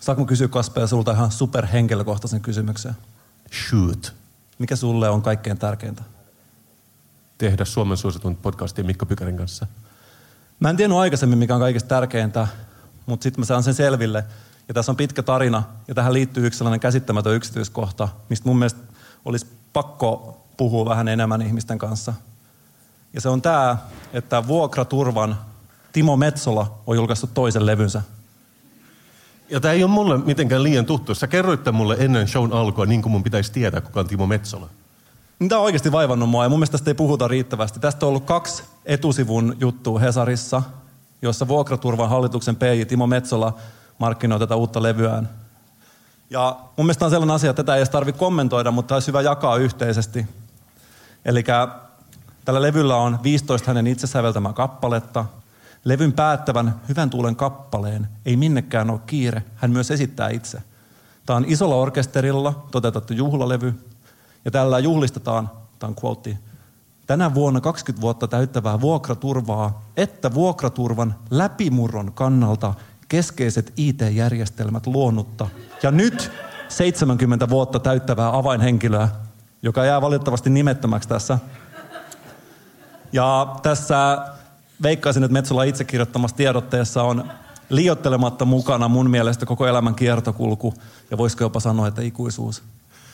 Saanko 0.00 0.24
kysyä 0.24 0.48
Kasper 0.48 0.88
sulta 0.88 1.12
ihan 1.12 1.30
superhenkilökohtaisen 1.30 2.40
kysymyksen? 2.40 2.94
Shoot. 3.52 4.21
Mikä 4.62 4.76
sulle 4.76 5.08
on 5.08 5.22
kaikkein 5.22 5.58
tärkeintä? 5.58 6.02
Tehdä 7.38 7.64
Suomen 7.64 7.96
suositun 7.96 8.36
podcastin 8.36 8.86
Mikko 8.86 9.06
Pykärin 9.06 9.36
kanssa. 9.36 9.66
Mä 10.60 10.70
en 10.70 10.76
tiennyt 10.76 10.98
aikaisemmin, 10.98 11.38
mikä 11.38 11.54
on 11.54 11.60
kaikista 11.60 11.88
tärkeintä, 11.88 12.46
mutta 13.06 13.22
sitten 13.22 13.40
mä 13.40 13.44
saan 13.44 13.62
sen 13.62 13.74
selville. 13.74 14.24
Ja 14.68 14.74
tässä 14.74 14.92
on 14.92 14.96
pitkä 14.96 15.22
tarina, 15.22 15.62
ja 15.88 15.94
tähän 15.94 16.12
liittyy 16.12 16.46
yksi 16.46 16.58
sellainen 16.58 16.80
käsittämätön 16.80 17.34
yksityiskohta, 17.34 18.08
mistä 18.28 18.48
mun 18.48 18.58
mielestä 18.58 18.80
olisi 19.24 19.46
pakko 19.72 20.40
puhua 20.56 20.84
vähän 20.84 21.08
enemmän 21.08 21.42
ihmisten 21.42 21.78
kanssa. 21.78 22.14
Ja 23.14 23.20
se 23.20 23.28
on 23.28 23.42
tämä, 23.42 23.76
että 24.12 24.46
Vuokraturvan 24.46 25.38
Timo 25.92 26.16
Metsola 26.16 26.78
on 26.86 26.96
julkaissut 26.96 27.34
toisen 27.34 27.66
levynsä. 27.66 28.02
Ja 29.52 29.60
tämä 29.60 29.72
ei 29.74 29.84
ole 29.84 29.90
mulle 29.90 30.18
mitenkään 30.18 30.62
liian 30.62 30.86
tuttu. 30.86 31.14
Sä 31.14 31.26
kerroit 31.26 31.60
mulle 31.72 31.96
ennen 31.98 32.28
shown 32.28 32.52
alkua, 32.52 32.86
niin 32.86 33.02
kuin 33.02 33.12
mun 33.12 33.22
pitäisi 33.22 33.52
tietää, 33.52 33.80
kuka 33.80 34.00
on 34.00 34.06
Timo 34.06 34.26
Metsola. 34.26 34.68
Tämä 35.48 35.58
on 35.58 35.64
oikeasti 35.64 35.92
vaivannut 35.92 36.28
mua 36.28 36.42
ja 36.42 36.48
mun 36.48 36.58
mielestä 36.58 36.72
tästä 36.78 36.90
ei 36.90 36.94
puhuta 36.94 37.28
riittävästi. 37.28 37.80
Tästä 37.80 38.06
on 38.06 38.08
ollut 38.08 38.24
kaksi 38.24 38.62
etusivun 38.84 39.56
juttua 39.60 39.98
Hesarissa, 39.98 40.62
jossa 41.22 41.48
Vuokraturvan 41.48 42.08
hallituksen 42.08 42.56
PJ 42.56 42.84
Timo 42.88 43.06
Metsola 43.06 43.56
markkinoi 43.98 44.38
tätä 44.38 44.56
uutta 44.56 44.82
levyään. 44.82 45.28
Ja 46.30 46.56
mun 46.76 46.86
mielestä 46.86 47.04
on 47.04 47.10
sellainen 47.10 47.34
asia, 47.34 47.50
että 47.50 47.62
tätä 47.62 47.74
ei 47.74 47.78
edes 47.78 47.90
tarvitse 47.90 48.18
kommentoida, 48.18 48.70
mutta 48.70 48.94
olisi 48.94 49.08
hyvä 49.08 49.22
jakaa 49.22 49.56
yhteisesti. 49.56 50.26
Eli 51.24 51.44
tällä 52.44 52.62
levyllä 52.62 52.96
on 52.96 53.18
15 53.22 53.70
hänen 53.70 53.86
itse 53.86 54.06
säveltämää 54.06 54.52
kappaletta. 54.52 55.24
Levyn 55.84 56.12
päättävän 56.12 56.80
hyvän 56.88 57.10
tuulen 57.10 57.36
kappaleen 57.36 58.08
ei 58.26 58.36
minnekään 58.36 58.90
ole 58.90 59.00
kiire, 59.06 59.42
hän 59.54 59.70
myös 59.70 59.90
esittää 59.90 60.28
itse. 60.28 60.62
Tämä 61.26 61.36
on 61.36 61.44
isolla 61.48 61.74
orkesterilla 61.74 62.66
toteutettu 62.70 63.12
juhlalevy, 63.12 63.74
ja 64.44 64.50
tällä 64.50 64.78
juhlistetaan, 64.78 65.50
tämä 65.78 65.88
on 65.88 65.96
quote, 66.04 66.38
tänä 67.06 67.34
vuonna 67.34 67.60
20 67.60 68.00
vuotta 68.00 68.28
täyttävää 68.28 68.80
vuokraturvaa, 68.80 69.82
että 69.96 70.34
vuokraturvan 70.34 71.14
läpimurron 71.30 72.12
kannalta 72.12 72.74
keskeiset 73.08 73.72
IT-järjestelmät 73.76 74.86
luonnutta. 74.86 75.48
Ja 75.82 75.90
nyt 75.90 76.30
70 76.68 77.48
vuotta 77.48 77.78
täyttävää 77.78 78.36
avainhenkilöä, 78.36 79.08
joka 79.62 79.84
jää 79.84 80.00
valitettavasti 80.00 80.50
nimettömäksi 80.50 81.08
tässä. 81.08 81.38
Ja 83.12 83.56
tässä 83.62 84.18
veikkaisin, 84.82 85.24
että 85.24 85.32
Metsola 85.32 85.64
itse 85.64 85.84
kirjoittamassa 85.84 86.36
tiedotteessa 86.36 87.02
on 87.02 87.24
liottelematta 87.68 88.44
mukana 88.44 88.88
mun 88.88 89.10
mielestä 89.10 89.46
koko 89.46 89.66
elämän 89.66 89.94
kiertokulku 89.94 90.74
ja 91.10 91.18
voisiko 91.18 91.44
jopa 91.44 91.60
sanoa, 91.60 91.88
että 91.88 92.02
ikuisuus. 92.02 92.62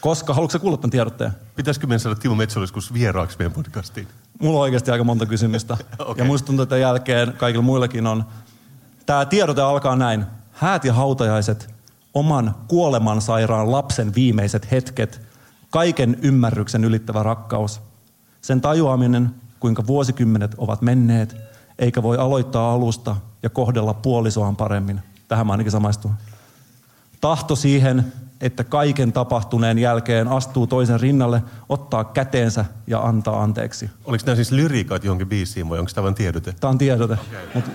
Koska, 0.01 0.35
haluatko 0.35 0.53
sä 0.53 0.59
kuulla 0.59 0.77
tämän 0.77 0.91
tiedotteen? 0.91 1.33
Pitäisikö 1.57 1.87
meidän 1.87 2.01
saada 2.01 2.17
Timo 2.17 2.35
Metsola 2.35 2.63
joskus 2.63 2.93
vieraaksi 2.93 3.39
meidän 3.39 3.53
podcastiin? 3.53 4.09
Mulla 4.41 4.59
on 4.59 4.63
oikeasti 4.63 4.91
aika 4.91 5.05
monta 5.05 5.27
kysymystä. 5.27 5.77
okay. 5.99 6.15
Ja 6.19 6.25
muista 6.25 6.47
tuntuu, 6.47 6.63
että 6.63 6.77
jälkeen 6.77 7.33
kaikilla 7.33 7.63
muillakin 7.65 8.07
on. 8.07 8.25
Tämä 9.07 9.25
tiedote 9.25 9.63
alkaa 9.63 9.97
näin. 9.97 10.27
Häät 10.53 10.85
ja 10.85 10.93
hautajaiset, 10.93 11.75
oman 12.15 12.55
kuolemansairaan 12.69 13.73
lapsen 13.73 14.15
viimeiset 14.15 14.71
hetket, 14.71 15.21
kaiken 15.71 16.17
ymmärryksen 16.23 16.85
ylittävä 16.85 17.23
rakkaus. 17.23 17.81
Sen 18.41 18.61
tajuaminen, 18.61 19.31
kuinka 19.61 19.87
vuosikymmenet 19.87 20.55
ovat 20.59 20.83
menneet, 20.83 21.37
eikä 21.79 22.03
voi 22.03 22.17
aloittaa 22.17 22.73
alusta 22.73 23.17
ja 23.43 23.51
kohdella 23.51 23.95
puolisoaan 23.95 24.57
paremmin. 24.57 25.01
Tähän 25.29 25.47
mä 25.47 25.53
ainakin 25.53 25.73
samaistun. 25.73 26.15
Tahto 27.21 27.57
siihen, 27.57 28.13
että 28.41 28.65
kaiken 28.65 29.13
tapahtuneen 29.13 29.79
jälkeen 29.79 30.29
astuu 30.29 30.67
toisen 30.67 31.01
rinnalle, 31.01 31.43
ottaa 31.69 32.05
käteensä 32.05 32.65
ja 32.87 33.01
antaa 33.01 33.43
anteeksi. 33.43 33.91
Oliko 34.05 34.25
nämä 34.27 34.37
siis 34.37 34.53
lyriikat 34.53 35.05
johonkin 35.05 35.29
biisiin 35.29 35.69
vai 35.69 35.79
onko 35.79 35.91
tämä 35.95 36.03
vain 36.03 36.15
tiedote? 36.15 36.55
Tämä 36.61 36.71
on 36.71 36.79
tiedote. 36.79 37.19
Okay. 37.57 37.73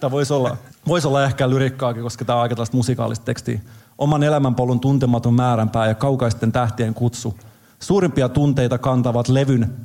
Tämä 0.00 0.10
voisi 0.10 0.32
olla, 0.32 0.56
voisi 0.88 1.08
olla 1.08 1.24
ehkä 1.24 1.50
lyrikkaakin, 1.50 2.02
koska 2.02 2.24
tämä 2.24 2.36
on 2.36 2.42
aika 2.42 2.54
tällaista 2.54 2.76
musikaalista 2.76 3.24
tekstiä. 3.24 3.60
Oman 3.98 4.22
elämänpolun 4.22 4.80
tuntematon 4.80 5.34
määränpää 5.34 5.86
ja 5.86 5.94
kaukaisten 5.94 6.52
tähtien 6.52 6.94
kutsu. 6.94 7.38
Suurimpia 7.80 8.28
tunteita 8.28 8.78
kantavat 8.78 9.28
levyn 9.28 9.76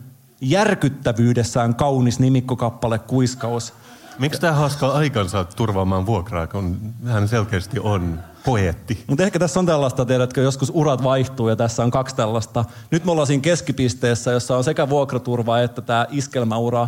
järkyttävyydessään 0.42 1.76
kaunis 1.76 2.20
nimikkokappale 2.20 3.00
Kuiskaus. 3.00 3.74
Miksi 4.20 4.42
tämä 4.42 4.54
haaskaa 4.54 4.92
aikansa 4.92 5.44
turvaamaan 5.44 6.06
vuokraa, 6.06 6.48
kun 6.48 6.94
hän 7.06 7.28
selkeästi 7.28 7.80
on 7.80 8.20
poeetti? 8.46 9.04
Mutta 9.08 9.24
ehkä 9.24 9.40
tässä 9.40 9.60
on 9.60 9.66
tällaista, 9.66 10.06
tiedätkö, 10.06 10.42
joskus 10.42 10.72
urat 10.76 11.04
vaihtuu 11.04 11.50
ja 11.50 11.56
tässä 11.56 11.84
on 11.84 11.92
kaksi 11.92 12.16
tällaista. 12.16 12.66
Nyt 12.92 13.06
me 13.06 13.12
ollaan 13.12 13.28
siinä 13.28 13.42
keskipisteessä, 13.42 14.32
jossa 14.32 14.58
on 14.58 14.64
sekä 14.64 14.90
vuokraturva 14.90 15.60
että 15.60 15.82
tämä 15.82 16.06
iskelmäura 16.10 16.88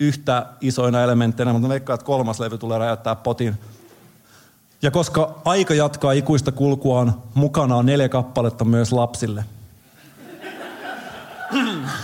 yhtä 0.00 0.46
isoina 0.60 1.02
elementteinä, 1.02 1.52
mutta 1.52 1.68
veikkaan, 1.68 1.94
että 1.94 2.06
kolmas 2.06 2.40
levy 2.40 2.58
tulee 2.58 2.78
räjäyttää 2.78 3.16
potin. 3.16 3.54
Ja 4.82 4.90
koska 4.90 5.38
aika 5.44 5.74
jatkaa 5.74 6.12
ikuista 6.12 6.52
kulkuaan, 6.52 7.14
mukana 7.34 7.76
on 7.76 7.86
neljä 7.86 8.08
kappaletta 8.08 8.64
myös 8.64 8.92
lapsille. 8.92 9.44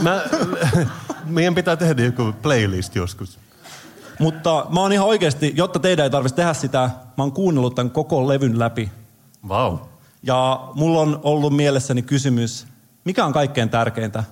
Mä, 0.00 0.22
meidän 1.24 1.54
pitää 1.54 1.76
tehdä 1.76 2.02
joku 2.02 2.32
playlist 2.42 2.96
joskus. 2.96 3.38
Mutta 4.18 4.66
mä 4.70 4.80
oon 4.80 4.92
ihan 4.92 5.06
oikeasti, 5.06 5.52
jotta 5.56 5.78
teidän 5.78 6.04
ei 6.04 6.10
tarvitsisi 6.10 6.36
tehdä 6.36 6.54
sitä, 6.54 6.90
mä 7.16 7.24
oon 7.24 7.32
kuunnellut 7.32 7.74
tämän 7.74 7.90
koko 7.90 8.28
levyn 8.28 8.58
läpi. 8.58 8.90
Wow. 9.48 9.78
Ja 10.22 10.68
mulla 10.74 11.00
on 11.00 11.20
ollut 11.22 11.56
mielessäni 11.56 12.02
kysymys, 12.02 12.66
mikä 13.04 13.24
on 13.24 13.32
kaikkein 13.32 13.68
tärkeintä? 13.68 14.24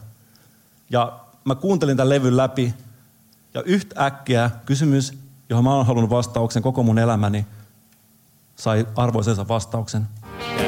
Ja 0.90 1.20
mä 1.44 1.54
kuuntelin 1.54 1.96
tämän 1.96 2.08
levyn 2.08 2.36
läpi, 2.36 2.74
ja 3.54 3.62
yhtäkkiä 3.62 4.50
kysymys, 4.66 5.18
johon 5.48 5.64
mä 5.64 5.74
oon 5.74 5.86
halunnut 5.86 6.10
vastauksen 6.10 6.62
koko 6.62 6.82
mun 6.82 6.98
elämäni, 6.98 7.46
sai 8.56 8.86
arvoisensa 8.96 9.48
vastauksen. 9.48 10.08
Tärkeintä 10.30 10.67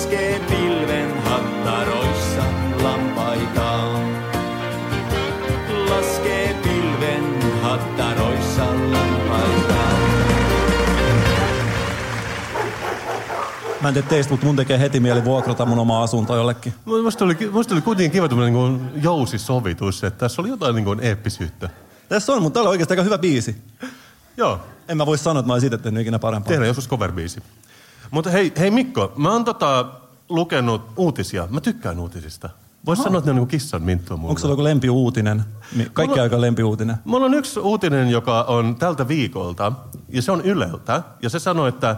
laskee 0.00 0.40
pilven 0.48 1.22
hattaroissa 1.22 2.42
lampaitaan. 2.82 4.12
Laskee 5.90 6.54
pilven 6.62 7.42
hattaroissa 7.62 8.64
lampaitaan. 8.66 10.00
Mä 13.80 13.88
en 13.88 13.94
tiedä 13.94 14.08
teistä, 14.08 14.30
mutta 14.30 14.46
mun 14.46 14.56
tekee 14.56 14.78
heti 14.78 15.00
mieli 15.00 15.24
vuokrata 15.24 15.66
mun 15.66 15.78
oma 15.78 16.02
asunto 16.02 16.36
jollekin. 16.36 16.74
Musta 16.84 17.24
oli, 17.24 17.36
musta 17.52 17.74
oli 17.74 17.82
kuitenkin 17.82 18.10
kiva 18.10 18.28
tämmöinen 18.28 18.54
niin 18.54 19.02
jousisovitus, 19.02 20.04
että 20.04 20.18
tässä 20.18 20.42
oli 20.42 20.48
jotain 20.48 20.74
niin 20.74 20.84
kuin 20.84 21.00
eeppisyyttä. 21.00 21.68
Tässä 22.08 22.32
on, 22.32 22.42
mutta 22.42 22.54
tää 22.54 22.62
oli 22.62 22.70
oikeasti 22.70 22.92
aika 22.92 23.02
hyvä 23.02 23.18
biisi. 23.18 23.56
Joo, 24.36 24.60
En 24.88 24.96
mä 24.96 25.06
voi 25.06 25.18
sanoa, 25.18 25.40
että 25.40 25.46
mä 25.46 25.52
olisin 25.52 25.66
itse 25.66 25.78
tehnyt 25.82 26.02
ikinä 26.02 26.18
parempaa. 26.18 26.48
tehdään 26.48 26.66
joskus 26.68 26.88
cover-biisi. 26.88 27.42
Mutta 28.10 28.30
hei, 28.30 28.52
hei 28.58 28.70
Mikko, 28.70 29.12
mä 29.16 29.32
oon 29.32 29.44
tota, 29.44 29.86
lukenut 30.28 30.82
uutisia. 30.96 31.48
Mä 31.50 31.60
tykkään 31.60 31.98
uutisista. 31.98 32.50
Voisi 32.86 33.02
sanoa, 33.02 33.18
että 33.18 33.26
ne 33.26 33.30
on 33.30 33.36
niin 33.36 33.48
kissan 33.48 33.82
minttua 33.82 34.16
mulle. 34.16 34.28
Onko 34.30 34.40
sulla 34.40 34.52
joku 34.52 34.64
lempiuutinen? 34.64 35.44
Kaikki 35.92 36.12
Mulla- 36.12 36.22
aika 36.22 36.40
lempiuutinen. 36.40 36.96
Mulla 37.04 37.26
on 37.26 37.34
yksi 37.34 37.60
uutinen, 37.60 38.10
joka 38.10 38.42
on 38.42 38.76
tältä 38.76 39.08
viikolta, 39.08 39.72
ja 40.08 40.22
se 40.22 40.32
on 40.32 40.40
Yleltä. 40.40 41.02
Ja 41.22 41.30
se 41.30 41.38
sanoo, 41.38 41.66
että 41.66 41.96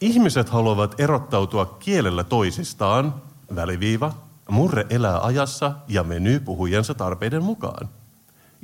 ihmiset 0.00 0.48
haluavat 0.48 1.00
erottautua 1.00 1.76
kielellä 1.78 2.24
toisistaan, 2.24 3.14
väliviiva, 3.54 4.12
murre 4.48 4.86
elää 4.90 5.20
ajassa 5.24 5.72
ja 5.88 6.04
meny 6.04 6.40
puhujensa 6.40 6.94
tarpeiden 6.94 7.42
mukaan. 7.42 7.88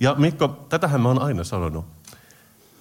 Ja 0.01 0.15
Mikko, 0.15 0.49
tätähän 0.69 1.01
mä 1.01 1.09
oon 1.09 1.23
aina 1.23 1.45
sanonut. 1.45 1.85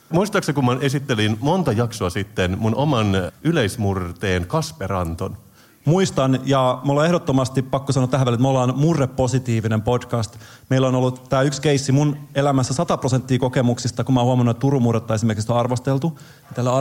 Muistaakseni, 0.09 0.53
kun 0.53 0.65
mä 0.65 0.77
esittelin 0.81 1.37
monta 1.41 1.71
jaksoa 1.71 2.09
sitten 2.09 2.57
mun 2.59 2.75
oman 2.75 3.07
yleismurteen 3.43 4.47
Kasperanton, 4.47 5.37
Muistan, 5.85 6.39
ja 6.45 6.81
mulla 6.83 7.01
on 7.01 7.05
ehdottomasti 7.05 7.61
pakko 7.61 7.91
sanoa 7.91 8.07
tähän 8.07 8.25
väliin, 8.25 8.35
että 8.35 8.41
me 8.41 8.47
ollaan 8.47 8.73
murrepositiivinen 8.79 9.81
podcast. 9.81 10.35
Meillä 10.69 10.87
on 10.87 10.95
ollut 10.95 11.29
tämä 11.29 11.41
yksi 11.41 11.61
keissi 11.61 11.91
mun 11.91 12.17
elämässä 12.35 12.73
100 12.73 12.97
prosenttia 12.97 13.39
kokemuksista, 13.39 14.03
kun 14.03 14.13
mä 14.13 14.19
oon 14.19 14.27
huomannut, 14.27 14.55
että 14.55 14.61
Turun 14.61 14.81
murretta 14.81 15.13
esimerkiksi 15.13 15.51
on 15.51 15.57
arvosteltu. 15.57 16.19
Tällä 16.53 16.71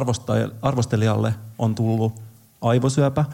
arvostelijalle 0.62 1.34
on 1.58 1.74
tullut 1.74 2.12
aivosyöpä. 2.62 3.24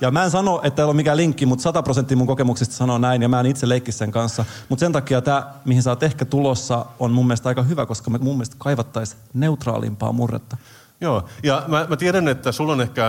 Ja 0.00 0.10
mä 0.10 0.24
en 0.24 0.30
sano, 0.30 0.60
että 0.62 0.76
täällä 0.76 0.90
on 0.90 0.96
mikään 0.96 1.16
linkki, 1.16 1.46
mutta 1.46 1.62
100 1.62 1.82
prosenttia 1.82 2.16
mun 2.16 2.26
kokemuksista 2.26 2.74
sanoo 2.74 2.98
näin, 2.98 3.22
ja 3.22 3.28
mä 3.28 3.40
en 3.40 3.46
itse 3.46 3.68
leikki 3.68 3.92
sen 3.92 4.10
kanssa. 4.10 4.44
Mutta 4.68 4.80
sen 4.80 4.92
takia 4.92 5.20
tämä, 5.20 5.52
mihin 5.64 5.82
sä 5.82 5.90
oot 5.90 6.02
ehkä 6.02 6.24
tulossa, 6.24 6.86
on 6.98 7.12
mun 7.12 7.26
mielestä 7.26 7.48
aika 7.48 7.62
hyvä, 7.62 7.86
koska 7.86 8.10
me 8.10 8.18
mun 8.18 8.36
mielestä 8.36 8.56
kaivattaisiin 8.58 9.20
neutraalimpaa 9.34 10.12
murretta. 10.12 10.56
Joo, 11.00 11.24
ja 11.42 11.64
mä, 11.68 11.86
mä 11.88 11.96
tiedän, 11.96 12.28
että 12.28 12.52
sulla 12.52 12.72
on 12.72 12.80
ehkä 12.80 13.06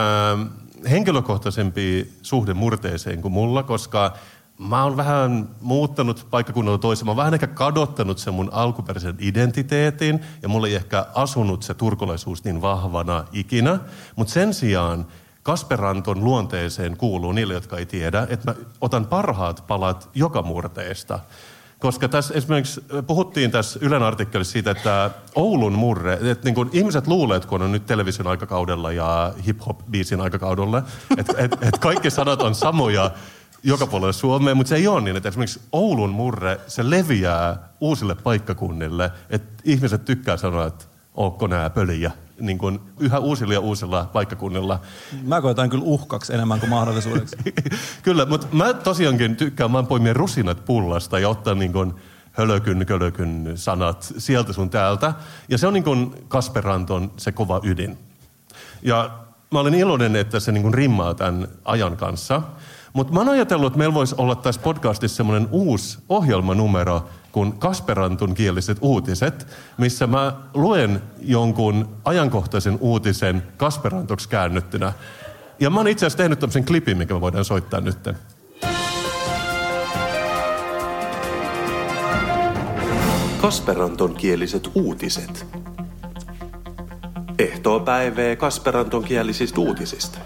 henkilökohtaisempi 0.90 2.14
suhde 2.22 2.54
murteeseen 2.54 3.22
kuin 3.22 3.32
mulla, 3.32 3.64
koska 3.64 4.14
mä 4.58 4.84
oon 4.84 4.98
vähän 4.98 5.50
muuttanut 5.62 6.28
paikkakunnalla 6.30 6.78
toiseen. 6.78 7.06
Mä 7.06 7.12
oon 7.12 7.18
vähän 7.18 7.34
ehkä 7.34 7.48
kadottanut 7.48 8.18
sen 8.18 8.34
mun 8.34 8.50
alkuperäisen 8.54 9.16
identiteetin 9.20 10.20
ja 10.42 10.50
mulla 10.50 10.68
ei 10.68 10.76
ehkä 10.76 11.06
asunut 11.16 11.64
se 11.64 11.74
turkulaisuus 11.74 12.44
niin 12.44 12.62
vahvana 12.62 13.26
ikinä. 13.32 13.80
Mutta 14.16 14.34
sen 14.34 14.54
sijaan 14.54 15.06
Kasperanton 15.44 16.24
luonteeseen 16.24 16.98
kuuluu 16.98 17.32
niille, 17.32 17.54
jotka 17.54 17.78
ei 17.78 17.86
tiedä, 17.86 18.28
että 18.30 18.52
mä 18.52 18.56
otan 18.82 19.06
parhaat 19.06 19.64
palat 19.68 20.10
joka 20.16 20.42
murteesta. 20.42 21.20
Koska 21.80 22.10
tässä 22.10 22.34
esimerkiksi 22.34 22.84
puhuttiin 23.08 23.52
tässä 23.52 23.80
Ylen 23.82 24.04
artikkelissa 24.04 24.52
siitä, 24.52 24.72
että 24.72 25.12
Oulun 25.36 25.74
murre, 25.74 26.14
että 26.14 26.46
niin 26.46 26.56
kun 26.56 26.70
ihmiset 26.74 27.08
luulee, 27.08 27.38
että 27.38 27.50
kun 27.50 27.62
on 27.62 27.72
nyt 27.72 27.86
television 27.86 28.28
aikakaudella 28.28 28.92
ja 28.92 29.34
hip-hop-biisin 29.46 30.22
aikakaudella, 30.22 30.84
että 31.18 31.34
et, 31.38 31.58
et 31.62 31.78
kaikki 31.78 32.10
sanat 32.10 32.42
on 32.42 32.56
samoja 32.56 33.12
joka 33.64 33.88
puolella 33.88 34.14
Suomea, 34.14 34.56
mutta 34.56 34.70
se 34.70 34.76
ei 34.76 34.88
ole 34.88 35.02
niin, 35.02 35.16
että 35.16 35.30
esimerkiksi 35.30 35.62
Oulun 35.72 36.10
murre, 36.10 36.60
se 36.68 36.90
leviää 36.90 37.70
uusille 37.82 38.16
paikkakunnille, 38.16 39.12
että 39.30 39.64
ihmiset 39.64 40.06
tykkää 40.06 40.38
sanoa, 40.38 40.66
että 40.66 40.86
ootko 41.14 41.48
nää 41.48 41.70
pöliä, 41.70 42.12
niin 42.40 42.58
kuin 42.58 42.80
yhä 43.00 43.20
uusilla 43.20 43.54
ja 43.54 43.60
uusilla 43.60 44.10
paikkakunnilla. 44.14 44.80
Mä 45.24 45.42
koetan 45.42 45.70
kyllä 45.70 45.84
uhkaksi 45.84 46.34
enemmän 46.34 46.60
kuin 46.60 46.70
mahdollisuudeksi. 46.70 47.36
Kyllä, 48.04 48.26
mutta 48.26 48.48
mä 48.52 48.74
tosiaankin 48.74 49.36
tykkään 49.36 49.74
vaan 49.74 49.88
poimia 49.88 50.14
rusinat 50.14 50.66
pullasta 50.66 51.20
ja 51.20 51.30
ottaa 51.30 51.56
niin 51.56 51.74
kuin 51.74 51.94
hölökyn, 52.32 52.86
kölökyn 52.86 53.52
sanat 53.56 54.14
sieltä 54.18 54.54
sun 54.54 54.70
täältä. 54.70 55.14
Ja 55.50 55.58
se 55.58 55.68
on 55.68 55.74
niin 55.74 55.84
kuin 55.84 56.16
Kasperanton 56.28 57.12
se 57.18 57.32
kova 57.32 57.60
ydin. 57.64 57.98
Ja 58.82 59.10
mä 59.52 59.60
olen 59.60 59.74
iloinen, 59.74 60.16
että 60.16 60.40
se 60.40 60.52
niin 60.52 60.62
kuin 60.62 60.74
rimmaa 60.74 61.14
tämän 61.14 61.48
ajan 61.66 61.98
kanssa. 61.98 62.42
Mutta 62.94 63.14
mä 63.14 63.20
oon 63.20 63.30
ajatellut, 63.30 63.68
että 63.68 63.78
meillä 63.78 63.94
voisi 63.94 64.16
olla 64.18 64.36
tässä 64.36 64.62
podcastissa 64.62 65.18
semmoinen 65.18 65.48
uusi 65.52 65.98
ohjelmanumero, 66.10 67.10
kuin 67.34 67.54
Kasperantun 67.60 68.34
kieliset 68.34 68.78
uutiset, 68.82 69.48
missä 69.78 70.08
mä 70.08 70.34
luen 70.54 71.02
jonkun 71.22 71.90
ajankohtaisen 72.06 72.78
uutisen 72.82 73.44
Kasperantoksi 73.58 74.30
käännettynä. 74.30 74.94
Ja 75.60 75.70
mä 75.70 75.80
oon 75.80 75.88
itse 75.88 76.06
asiassa 76.06 76.18
tehnyt 76.18 76.40
tämmöisen 76.40 76.66
klipin, 76.66 76.98
mikä 76.98 77.14
me 77.14 77.22
voidaan 77.22 77.46
soittaa 77.46 77.82
nytten. 77.82 78.18
Kasperanton 83.42 84.16
kieliset 84.16 84.70
uutiset. 84.76 85.46
Ehtoopäivää 87.40 88.36
Kasperanton 88.36 89.04
kielisistä 89.04 89.62
uutisista. 89.62 90.20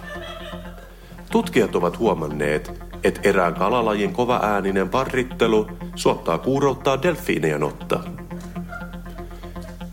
Tutkijat 1.32 1.76
ovat 1.76 2.00
huomanneet, 2.00 2.87
että 3.08 3.22
erään 3.24 3.54
kalalajin 3.54 4.14
kova 4.14 4.40
ääninen 4.44 4.90
parrittelu 4.90 5.68
suottaa 5.96 6.38
kuurouttaa 6.38 7.02
delfiinejä 7.02 7.58
notta. 7.58 8.00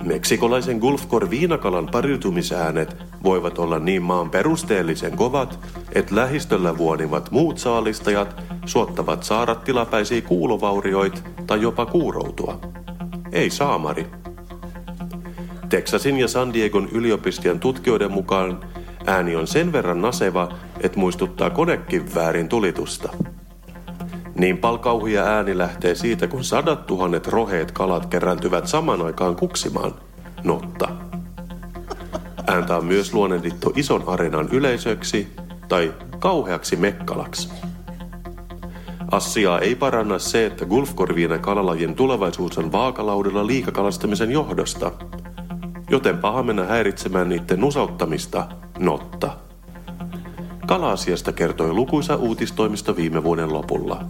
Meksikolaisen 0.04 0.78
Gulfkor 0.78 1.30
viinakalan 1.30 1.88
pariutumisäänet 1.92 2.97
voivat 3.23 3.59
olla 3.59 3.78
niin 3.78 4.02
maan 4.02 4.30
perusteellisen 4.30 5.16
kovat, 5.16 5.59
että 5.92 6.16
lähistöllä 6.16 6.78
vuonivat 6.78 7.30
muut 7.30 7.59
saalistajat 7.59 8.42
suottavat 8.66 9.23
saada 9.23 9.54
tilapäisiä 9.54 10.21
kuulovaurioit 10.21 11.25
tai 11.47 11.62
jopa 11.62 11.87
kuuroutua. 11.87 12.61
Ei 13.33 13.50
saamari. 13.50 14.06
Texasin 15.68 16.18
ja 16.18 16.28
San 16.28 16.54
Diegon 16.54 16.88
yliopistojen 16.92 17.61
tutkijoiden 17.61 18.12
mukaan 18.12 18.61
ääni 19.06 19.37
on 19.37 19.46
sen 19.46 19.73
verran 19.73 20.02
naseva, 20.02 20.49
että 20.80 20.99
muistuttaa 20.99 21.50
konekiväärin 21.50 22.49
tulitusta. 22.49 23.08
Niin 24.34 24.58
palkauhia 24.58 25.25
ääni 25.25 25.58
lähtee 25.58 25.94
siitä, 25.94 26.26
kun 26.26 26.44
sadat 26.44 26.87
tuhannet 26.87 27.28
roheet 27.28 27.73
kalat 27.73 28.06
kerääntyvät 28.06 28.66
saman 28.66 29.02
aikaan 29.02 29.37
kuksimaan. 29.37 29.94
Notta. 30.44 30.88
Ääntä 32.46 32.76
on 32.76 32.84
myös 32.84 33.14
luonnehdittu 33.14 33.73
ison 33.76 34.04
areenan 34.06 34.49
yleisöksi 34.52 35.28
tai 35.68 35.94
kauheaksi 36.18 36.76
mekkalaksi. 36.76 37.50
Asiaa 39.11 39.58
ei 39.58 39.75
paranna 39.75 40.18
se, 40.18 40.46
että 40.46 40.64
gulfkorviina 40.64 41.38
kalalajien 41.38 41.94
tulevaisuus 41.94 42.58
on 42.58 42.73
vaakalaudella 42.73 43.46
liikakalastamisen 43.46 44.30
johdosta, 44.30 44.92
joten 45.90 46.18
paha 46.18 46.42
mennä 46.42 46.64
häiritsemään 46.64 47.28
niiden 47.28 47.61
nusauttamista, 47.61 48.49
notta. 48.78 49.37
Kala-asiasta 50.66 51.33
kertoi 51.33 51.73
lukuisa 51.73 52.16
uutistoimisto 52.16 52.97
viime 52.97 53.25
vuoden 53.25 53.52
lopulla. 53.52 54.04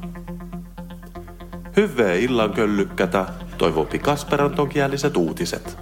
Hyvää 1.76 2.12
illan 2.12 2.52
köllykkätä, 2.52 3.26
toivopi 3.58 3.98
Kasperanton 3.98 4.68
kieliset 4.68 5.16
uutiset. 5.16 5.78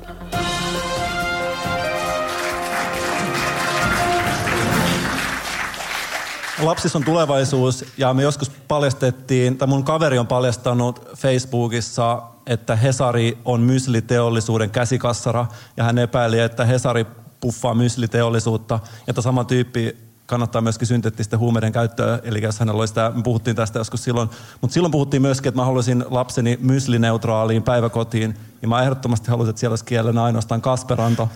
Lapsissa 6.63 6.99
on 6.99 7.05
tulevaisuus 7.05 7.85
ja 7.99 8.15
me 8.15 8.23
joskus 8.23 8.51
paljastettiin, 8.69 9.59
tai 9.59 9.69
mun 9.69 9.85
kaveri 9.85 10.19
on 10.19 10.27
paljastanut 10.27 11.09
Facebookissa, 11.17 12.23
että 12.47 12.77
Hesari 12.77 13.39
on 13.45 13.61
mysliteollisuuden 13.61 14.71
käsikassara 14.71 15.47
ja 15.77 15.85
hän 15.85 15.99
epäili, 15.99 16.41
että 16.41 16.65
Hesari 16.65 17.07
puffaa 17.43 17.75
mysliteollisuutta. 17.75 18.81
Ja 19.07 19.23
sama 19.23 19.45
tyyppi 19.45 19.97
kannattaa 20.27 20.63
myöskin 20.63 20.89
synteettisten 20.89 21.39
huumeiden 21.39 21.73
käyttöä, 21.73 22.21
eli 22.23 22.43
jos 22.43 22.61
hänellä 22.61 22.79
oli 22.79 22.89
sitä, 22.89 23.13
me 23.15 23.23
puhuttiin 23.23 23.57
tästä 23.57 23.79
joskus 23.79 24.05
silloin, 24.05 24.31
mutta 24.61 24.75
silloin 24.75 24.93
puhuttiin 24.93 25.23
myöskin, 25.23 25.49
että 25.49 25.61
mä 25.61 25.65
haluaisin 25.65 26.05
lapseni 26.11 26.59
myslineutraaliin 26.61 27.63
päiväkotiin, 27.63 28.35
ja 28.63 28.69
mä 28.69 28.83
ehdottomasti 28.83 29.31
haluaisin, 29.31 29.51
että 29.51 29.61
siellä 29.61 29.73
olisi 29.73 29.85
kielenä 29.85 30.23
ainoastaan 30.23 30.63
kasperanto. 30.63 31.29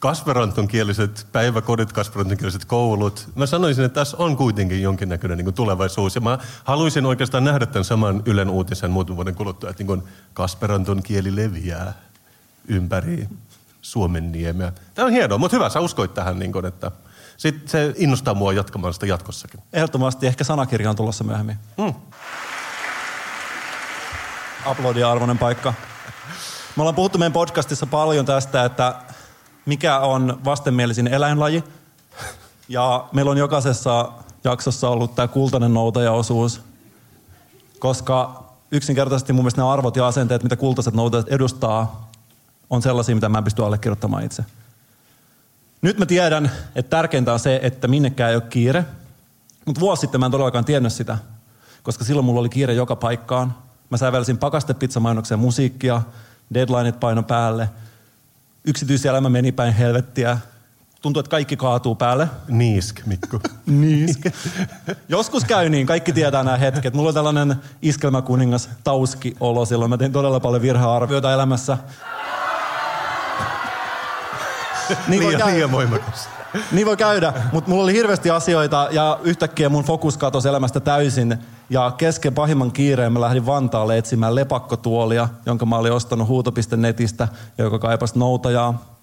Kasperanton 0.00 0.68
kieliset 0.68 1.26
päiväkodit, 1.32 1.92
Kasperanton 1.92 2.36
kieliset 2.36 2.64
koulut. 2.64 3.28
Mä 3.34 3.46
sanoisin, 3.46 3.84
että 3.84 4.00
tässä 4.00 4.16
on 4.16 4.36
kuitenkin 4.36 4.82
jonkinnäköinen 4.82 5.38
niin 5.38 5.54
tulevaisuus. 5.54 6.14
Ja 6.14 6.20
mä 6.20 6.38
haluaisin 6.64 7.06
oikeastaan 7.06 7.44
nähdä 7.44 7.66
tämän 7.66 7.84
saman 7.84 8.22
Ylen 8.26 8.50
uutisen 8.50 8.90
muutaman 8.90 9.16
vuoden 9.16 9.34
kuluttua, 9.34 9.70
että 9.70 9.84
niin 9.84 10.02
Kasperanton 10.32 11.02
kieli 11.02 11.36
leviää 11.36 11.92
ympäri 12.68 13.28
Suomen 13.88 14.32
niemeä. 14.32 14.72
Tämä 14.94 15.06
on 15.06 15.12
hienoa, 15.12 15.38
mutta 15.38 15.56
hyvä, 15.56 15.68
sä 15.68 15.80
uskoit 15.80 16.14
tähän, 16.14 16.38
niin 16.38 16.52
kuin, 16.52 16.64
että 16.64 16.90
sit 17.36 17.68
se 17.68 17.94
innostaa 17.96 18.34
mua 18.34 18.52
jatkamaan 18.52 18.94
sitä 18.94 19.06
jatkossakin. 19.06 19.60
Ehdottomasti, 19.72 20.26
ehkä 20.26 20.44
sanakirja 20.44 20.90
on 20.90 20.96
tulossa 20.96 21.24
myöhemmin. 21.24 21.56
Mm. 21.78 21.94
Aplodia 24.66 25.10
arvoinen 25.10 25.38
paikka. 25.38 25.74
Me 26.76 26.82
ollaan 26.82 26.94
puhuttu 26.94 27.18
meidän 27.18 27.32
podcastissa 27.32 27.86
paljon 27.86 28.26
tästä, 28.26 28.64
että 28.64 28.94
mikä 29.66 29.98
on 29.98 30.40
vastenmielisin 30.44 31.06
eläinlaji. 31.06 31.64
Ja 32.68 33.08
meillä 33.12 33.30
on 33.30 33.38
jokaisessa 33.38 34.12
jaksossa 34.44 34.88
ollut 34.88 35.14
tämä 35.14 35.28
kultainen 35.28 35.74
noutajaosuus, 35.74 36.60
koska 37.78 38.44
yksinkertaisesti 38.70 39.32
mun 39.32 39.42
mielestä 39.42 39.60
nämä 39.60 39.72
arvot 39.72 39.96
ja 39.96 40.06
asenteet, 40.06 40.42
mitä 40.42 40.56
kultaiset 40.56 40.94
noutajat 40.94 41.28
edustaa, 41.28 42.07
on 42.70 42.82
sellaisia, 42.82 43.14
mitä 43.14 43.28
mä 43.28 43.38
en 43.38 43.44
pysty 43.44 43.64
allekirjoittamaan 43.64 44.24
itse. 44.24 44.44
Nyt 45.82 45.98
mä 45.98 46.06
tiedän, 46.06 46.50
että 46.74 46.90
tärkeintä 46.90 47.32
on 47.32 47.38
se, 47.38 47.60
että 47.62 47.88
minnekään 47.88 48.30
ei 48.30 48.36
ole 48.36 48.42
kiire. 48.50 48.84
Mutta 49.64 49.80
vuosi 49.80 50.00
sitten 50.00 50.20
mä 50.20 50.26
en 50.26 50.32
todellakaan 50.32 50.64
tiennyt 50.64 50.92
sitä, 50.92 51.18
koska 51.82 52.04
silloin 52.04 52.24
mulla 52.24 52.40
oli 52.40 52.48
kiire 52.48 52.74
joka 52.74 52.96
paikkaan. 52.96 53.54
Mä 53.90 53.96
sävelsin 53.96 54.38
pakastepizzamainokseen 54.38 55.40
musiikkia, 55.40 56.02
deadlineit 56.54 57.00
paino 57.00 57.22
päälle. 57.22 57.70
Yksityiselämä 58.64 59.28
meni 59.28 59.52
päin 59.52 59.74
helvettiä. 59.74 60.38
Tuntuu, 61.02 61.20
että 61.20 61.30
kaikki 61.30 61.56
kaatuu 61.56 61.94
päälle. 61.94 62.28
Niisk, 62.48 63.06
Mikko. 63.06 63.40
Niisk. 63.66 64.26
Joskus 65.08 65.44
käy 65.44 65.68
niin, 65.68 65.86
kaikki 65.86 66.12
tietää 66.12 66.44
nämä 66.44 66.56
hetket. 66.56 66.94
Mulla 66.94 67.08
on 67.08 67.14
tällainen 67.14 67.56
iskelmäkuningas 67.82 68.70
tauski-olo 68.84 69.64
silloin. 69.64 69.90
Mä 69.90 69.96
tein 69.96 70.12
todella 70.12 70.40
paljon 70.40 70.62
virhearvioita 70.62 71.32
elämässä. 71.32 71.78
Niin 75.08 75.26
liian, 75.28 75.52
liian 75.52 75.72
voimakas. 75.72 76.28
Niin 76.72 76.86
voi 76.86 76.96
käydä, 76.96 77.32
mutta 77.52 77.70
mulla 77.70 77.82
oli 77.84 77.92
hirveästi 77.92 78.30
asioita 78.30 78.88
ja 78.90 79.18
yhtäkkiä 79.22 79.68
mun 79.68 79.84
fokus 79.84 80.16
katosi 80.16 80.48
elämästä 80.48 80.80
täysin. 80.80 81.38
Ja 81.70 81.90
kesken 81.96 82.34
pahimman 82.34 82.72
kiireen 82.72 83.12
mä 83.12 83.20
lähdin 83.20 83.46
Vantaalle 83.46 83.98
etsimään 83.98 84.34
lepakkotuolia, 84.34 85.28
jonka 85.46 85.66
mä 85.66 85.76
olin 85.76 85.92
ostanut 85.92 86.28
huuto.netistä 86.28 87.28
ja 87.58 87.64
joka 87.64 87.78
kaipasi 87.78 88.18
noutajaa. 88.18 88.98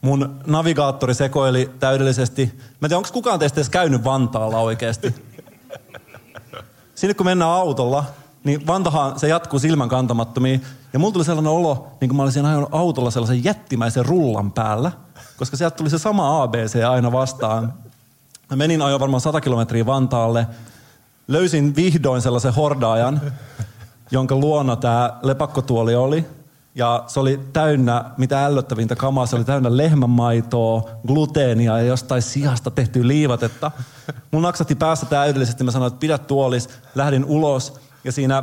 Mun 0.00 0.40
navigaattori 0.46 1.14
sekoili 1.14 1.70
täydellisesti. 1.80 2.46
Mä 2.56 2.60
en 2.60 2.78
tiedä, 2.80 2.96
onko 2.96 3.08
kukaan 3.12 3.38
teistä 3.38 3.60
edes 3.60 3.70
käynyt 3.70 4.04
Vantaalla 4.04 4.58
oikeasti? 4.58 5.14
Sinne 6.94 7.14
kun 7.14 7.26
mennään 7.26 7.50
autolla, 7.50 8.04
niin 8.44 8.66
Vantahan 8.66 9.18
se 9.18 9.28
jatkuu 9.28 9.58
silmän 9.58 9.88
kantamattomiin. 9.88 10.62
Ja 10.92 10.98
mulla 10.98 11.12
tuli 11.12 11.24
sellainen 11.24 11.52
olo, 11.52 11.88
niin 12.00 12.08
kuin 12.08 12.16
mä 12.16 12.22
olisin 12.22 12.46
ajanut 12.46 12.68
autolla 12.72 13.10
sellaisen 13.10 13.44
jättimäisen 13.44 14.06
rullan 14.06 14.52
päällä, 14.52 14.92
koska 15.36 15.56
sieltä 15.56 15.76
tuli 15.76 15.90
se 15.90 15.98
sama 15.98 16.42
ABC 16.42 16.84
aina 16.84 17.12
vastaan. 17.12 17.74
Mä 18.50 18.56
menin 18.56 18.82
ajoin 18.82 19.00
varmaan 19.00 19.20
100 19.20 19.40
kilometriä 19.40 19.86
Vantaalle, 19.86 20.46
löysin 21.28 21.76
vihdoin 21.76 22.22
sellaisen 22.22 22.54
hordaajan, 22.54 23.20
jonka 24.10 24.34
luona 24.34 24.76
tämä 24.76 25.18
lepakkotuoli 25.22 25.94
oli. 25.94 26.26
Ja 26.74 27.04
se 27.06 27.20
oli 27.20 27.40
täynnä, 27.52 28.04
mitä 28.16 28.46
ällöttävintä 28.46 28.96
kamaa, 28.96 29.26
se 29.26 29.36
oli 29.36 29.44
täynnä 29.44 29.76
lehmänmaitoa, 29.76 30.90
gluteenia 31.06 31.78
ja 31.78 31.84
jostain 31.84 32.22
sijasta 32.22 32.70
tehtyä 32.70 33.06
liivatetta. 33.06 33.70
Mun 34.30 34.42
naksatti 34.42 34.74
päässä 34.74 35.06
täydellisesti, 35.06 35.64
mä 35.64 35.70
sanoin, 35.70 35.92
että 35.92 36.00
pidä 36.00 36.18
tuolis. 36.18 36.68
Lähdin 36.94 37.24
ulos 37.24 37.80
ja 38.04 38.12
siinä 38.12 38.42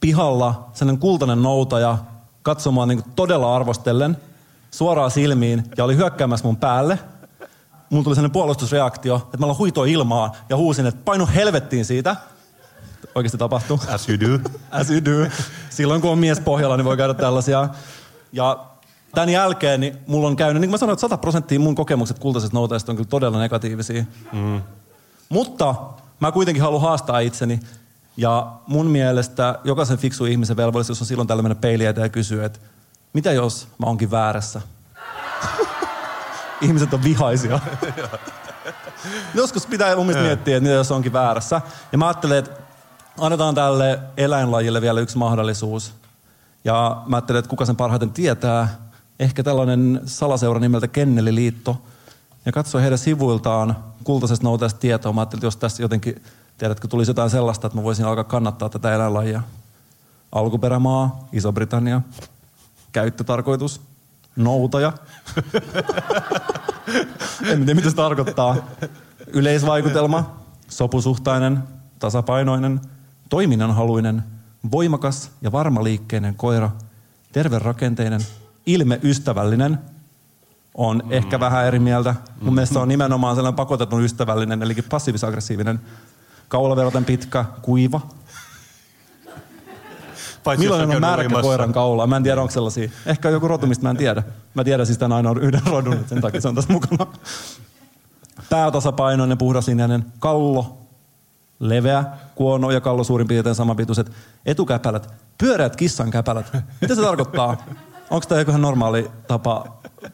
pihalla 0.00 0.70
sellainen 0.72 1.00
kultainen 1.00 1.42
noutaja 1.42 1.98
katsomaan 2.42 2.88
niin 2.88 3.02
todella 3.16 3.56
arvostellen 3.56 4.16
suoraan 4.70 5.10
silmiin 5.10 5.64
ja 5.76 5.84
oli 5.84 5.96
hyökkäämässä 5.96 6.46
mun 6.46 6.56
päälle. 6.56 6.98
Mulla 7.90 8.04
tuli 8.04 8.14
sellainen 8.14 8.32
puolustusreaktio, 8.32 9.16
että 9.16 9.46
mä 9.46 9.54
huitoa 9.54 9.86
ilmaa 9.86 10.32
ja 10.48 10.56
huusin, 10.56 10.86
että 10.86 11.00
painu 11.04 11.28
helvettiin 11.34 11.84
siitä. 11.84 12.16
Oikeasti 13.14 13.38
tapahtuu. 13.38 13.80
As 13.88 14.08
you 14.08 14.20
do. 14.20 14.50
As 14.70 14.90
you 14.90 15.04
do. 15.04 15.30
Silloin 15.70 16.00
kun 16.00 16.10
on 16.10 16.18
mies 16.18 16.40
pohjalla, 16.40 16.76
niin 16.76 16.84
voi 16.84 16.96
käydä 16.96 17.14
tällaisia. 17.14 17.68
Ja 18.32 18.66
tämän 19.14 19.28
jälkeen 19.28 19.80
niin 19.80 19.96
mulla 20.06 20.28
on 20.28 20.36
käynyt, 20.36 20.60
niin 20.60 20.68
kuin 20.68 20.74
mä 20.74 20.78
sanoin, 20.78 20.92
että 20.94 21.00
100 21.00 21.18
prosenttia 21.18 21.60
mun 21.60 21.74
kokemukset 21.74 22.18
kultaisesta 22.18 22.56
noutajasta 22.56 22.92
on 22.92 22.96
kyllä 22.96 23.08
todella 23.08 23.38
negatiivisia. 23.38 24.04
Mm. 24.32 24.62
Mutta 25.28 25.74
mä 26.20 26.32
kuitenkin 26.32 26.62
haluan 26.62 26.82
haastaa 26.82 27.18
itseni 27.18 27.60
ja 28.16 28.52
mun 28.66 28.86
mielestä 28.86 29.58
jokaisen 29.64 29.98
fiksu 29.98 30.24
ihmisen 30.24 30.56
velvollisuus 30.56 31.00
on 31.00 31.06
silloin 31.06 31.28
tällainen 31.28 31.56
peili 31.56 31.84
ja 31.84 32.08
kysyä, 32.12 32.44
että 32.44 32.58
mitä 33.12 33.32
jos 33.32 33.68
mä 33.78 33.86
onkin 33.86 34.10
väärässä? 34.10 34.60
Ihmiset 36.62 36.94
on 36.94 37.02
vihaisia. 37.02 37.60
Joskus 39.34 39.66
pitää 39.66 39.96
mun 39.96 40.06
mielestä 40.06 40.26
miettiä, 40.26 40.56
että 40.56 40.68
mitä 40.68 40.74
jos 40.74 40.92
onkin 40.92 41.12
väärässä. 41.12 41.60
Ja 41.92 41.98
mä 41.98 42.06
ajattelen, 42.06 42.38
että 42.38 42.50
annetaan 43.20 43.54
tälle 43.54 43.98
eläinlajille 44.16 44.80
vielä 44.80 45.00
yksi 45.00 45.18
mahdollisuus. 45.18 45.94
Ja 46.64 47.02
mä 47.06 47.16
ajattelin, 47.16 47.38
että 47.38 47.48
kuka 47.48 47.64
sen 47.64 47.76
parhaiten 47.76 48.10
tietää. 48.10 48.68
Ehkä 49.20 49.42
tällainen 49.42 50.00
salaseura 50.04 50.60
nimeltä 50.60 50.88
Kenneliliitto. 50.88 51.82
Ja 52.46 52.52
katsoin 52.52 52.82
heidän 52.82 52.98
sivuiltaan 52.98 53.76
kultaisesta 54.04 54.44
noutajasta 54.44 54.80
tietoa. 54.80 55.12
Mä 55.12 55.20
ajattelin, 55.20 55.38
että 55.38 55.46
jos 55.46 55.56
tässä 55.56 55.82
jotenkin, 55.82 56.22
tiedätkö, 56.58 56.88
tulisi 56.88 57.10
jotain 57.10 57.30
sellaista, 57.30 57.66
että 57.66 57.78
mä 57.78 57.82
voisin 57.82 58.06
alkaa 58.06 58.24
kannattaa 58.24 58.68
tätä 58.68 58.94
eläinlajia. 58.94 59.42
Alkuperämaa, 60.32 61.28
Iso-Britannia, 61.32 62.00
käyttötarkoitus, 62.92 63.80
noutaja. 64.36 64.92
en 67.46 67.58
tiedä, 67.58 67.74
mitä 67.74 67.90
se 67.90 67.96
tarkoittaa. 67.96 68.56
Yleisvaikutelma, 69.26 70.36
sopusuhtainen, 70.68 71.62
tasapainoinen, 71.98 72.80
toiminnanhaluinen, 73.28 74.22
voimakas 74.72 75.30
ja 75.42 75.52
varmaliikkeinen 75.52 76.34
koira, 76.34 76.70
terverakenteinen, 77.32 78.20
ilmeystävällinen, 78.66 79.78
on 80.74 81.02
mm. 81.04 81.12
ehkä 81.12 81.40
vähän 81.40 81.66
eri 81.66 81.78
mieltä. 81.78 82.14
Mun 82.40 82.54
mielestä 82.54 82.72
se 82.72 82.78
on 82.78 82.88
nimenomaan 82.88 83.36
sellainen 83.36 83.56
pakotetun 83.56 84.04
ystävällinen, 84.04 84.62
eli 84.62 84.74
passiivis-aggressiivinen, 84.74 85.80
kaulaveroten 86.48 87.04
pitkä, 87.04 87.44
kuiva, 87.62 88.00
Paitsi 90.44 90.64
jos 90.64 90.72
Millainen 90.72 90.96
on 90.96 91.00
märkä 91.00 91.22
uimassa. 91.22 91.42
koiran 91.42 91.72
kaula? 91.72 92.06
Mä 92.06 92.16
en 92.16 92.22
tiedä, 92.22 92.40
onko 92.40 92.50
sellaisia. 92.52 92.90
Ehkä 93.06 93.28
on 93.28 93.34
joku 93.34 93.48
rotu, 93.48 93.66
mistä 93.66 93.82
mä 93.82 93.90
en 93.90 93.96
tiedä. 93.96 94.22
Mä 94.54 94.64
tiedän 94.64 94.86
siis 94.86 94.98
tämän 94.98 95.16
ainoa 95.16 95.34
yhden 95.40 95.66
rodun, 95.66 96.04
sen 96.06 96.20
takia 96.20 96.40
se 96.40 96.48
on 96.48 96.54
tässä 96.54 96.72
mukana. 96.72 97.06
Päätasapainoinen, 98.50 99.38
puhdasinäinen, 99.38 100.04
kallo, 100.18 100.78
leveä, 101.60 102.04
kuono 102.34 102.70
ja 102.70 102.80
kallo 102.80 103.04
suurin 103.04 103.28
piirtein 103.28 103.54
samanpituiset. 103.54 104.12
Etukäpälät, 104.46 105.14
pyöreät 105.38 105.76
kissan 105.76 106.10
käpälät. 106.10 106.52
Mitä 106.80 106.94
se 106.94 107.02
tarkoittaa? 107.02 107.56
Onko 108.10 108.26
tämä 108.28 108.40
joku 108.40 108.50
ihan 108.50 108.62
normaali 108.62 109.10
tapa 109.28 109.66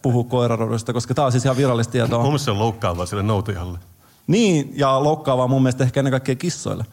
puhua 0.02 0.24
koirarodusta? 0.24 0.92
Koska 0.92 1.14
tämä 1.14 1.26
on 1.26 1.32
siis 1.32 1.44
ihan 1.44 1.56
virallista 1.56 1.92
tietoa. 1.92 2.22
Mun 2.22 2.38
se 2.38 2.50
on 2.50 2.58
loukkaavaa 2.58 3.06
sille 3.06 3.22
noutajalle. 3.22 3.78
Niin, 4.26 4.72
ja 4.76 5.02
loukkaavaa 5.02 5.48
mun 5.48 5.62
mielestä 5.62 5.84
ehkä 5.84 6.00
ennen 6.00 6.10
kaikkea 6.10 6.34
kissoille. 6.34 6.84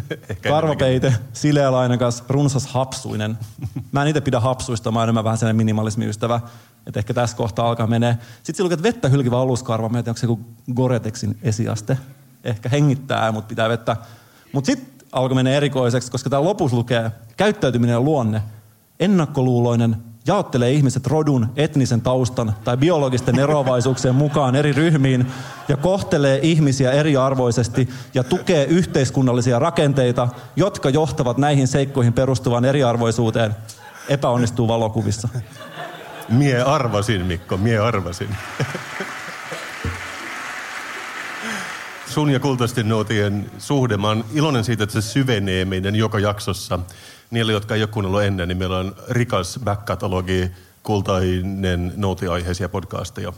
Karvapeite, 0.48 1.14
sileälainekas, 1.32 2.24
runsas 2.28 2.66
hapsuinen. 2.66 3.38
Mä 3.92 4.02
en 4.02 4.08
itse 4.08 4.20
pidä 4.20 4.40
hapsuista, 4.40 4.90
mä 4.90 4.98
oon 4.98 5.04
enemmän 5.04 5.24
vähän 5.24 5.38
sellainen 5.38 5.56
minimalismiystävä. 5.56 6.40
Että 6.86 7.00
ehkä 7.00 7.14
tässä 7.14 7.36
kohtaa 7.36 7.68
alkaa 7.68 7.86
menee. 7.86 8.18
Sitten 8.36 8.54
sillä 8.54 8.66
luket 8.66 8.82
vettä 8.82 9.08
hylkivä 9.08 9.40
aluskarva. 9.40 9.88
Mä 9.88 9.98
en 9.98 10.04
tiedä, 10.04 10.10
onko 10.10 10.18
se 10.18 10.26
joku 10.26 10.40
Goretexin 10.74 11.38
esiaste. 11.42 11.98
Ehkä 12.44 12.68
hengittää, 12.68 13.32
mutta 13.32 13.48
pitää 13.48 13.68
vettä. 13.68 13.96
Mutta 14.52 14.66
sitten 14.66 15.08
alkoi 15.12 15.34
menee 15.34 15.56
erikoiseksi, 15.56 16.10
koska 16.10 16.30
täällä 16.30 16.48
lopussa 16.48 16.76
lukee 16.76 17.10
käyttäytyminen 17.36 17.92
ja 17.92 18.00
luonne. 18.00 18.42
Ennakkoluuloinen, 19.00 19.96
jaottelee 20.26 20.72
ihmiset 20.72 21.06
rodun, 21.06 21.48
etnisen 21.56 22.00
taustan 22.00 22.54
tai 22.64 22.76
biologisten 22.76 23.38
eroavaisuuksien 23.38 24.14
mukaan 24.14 24.56
eri 24.56 24.72
ryhmiin 24.72 25.26
ja 25.68 25.76
kohtelee 25.76 26.40
ihmisiä 26.42 26.92
eriarvoisesti 26.92 27.88
ja 28.14 28.24
tukee 28.24 28.64
yhteiskunnallisia 28.64 29.58
rakenteita, 29.58 30.28
jotka 30.56 30.90
johtavat 30.90 31.38
näihin 31.38 31.68
seikkoihin 31.68 32.12
perustuvaan 32.12 32.64
eriarvoisuuteen, 32.64 33.56
epäonnistuu 34.08 34.68
valokuvissa. 34.68 35.28
Mie 36.28 36.62
arvasin, 36.62 37.26
Mikko, 37.26 37.56
mie 37.56 37.78
arvasin. 37.78 38.28
Sun 42.06 42.30
ja 42.30 42.40
kultaisten 42.40 42.88
nootien 42.88 43.50
suhde, 43.58 43.96
mä 43.96 44.08
oon 44.08 44.24
iloinen 44.34 44.64
siitä, 44.64 44.84
että 44.84 45.00
se 45.00 45.08
syvenee 45.08 45.64
meidän 45.64 45.96
joka 45.96 46.18
jaksossa. 46.18 46.78
Niille, 47.30 47.52
jotka 47.52 47.74
ei 47.74 47.82
ole 47.82 47.88
kuunnellut 47.88 48.22
ennen, 48.22 48.48
niin 48.48 48.58
meillä 48.58 48.78
on 48.78 48.96
rikas 49.08 49.60
back-katalogi 49.64 50.50
kultainen 50.82 51.92
noutiaiheisia 51.96 52.68
podcasteja. 52.68 53.32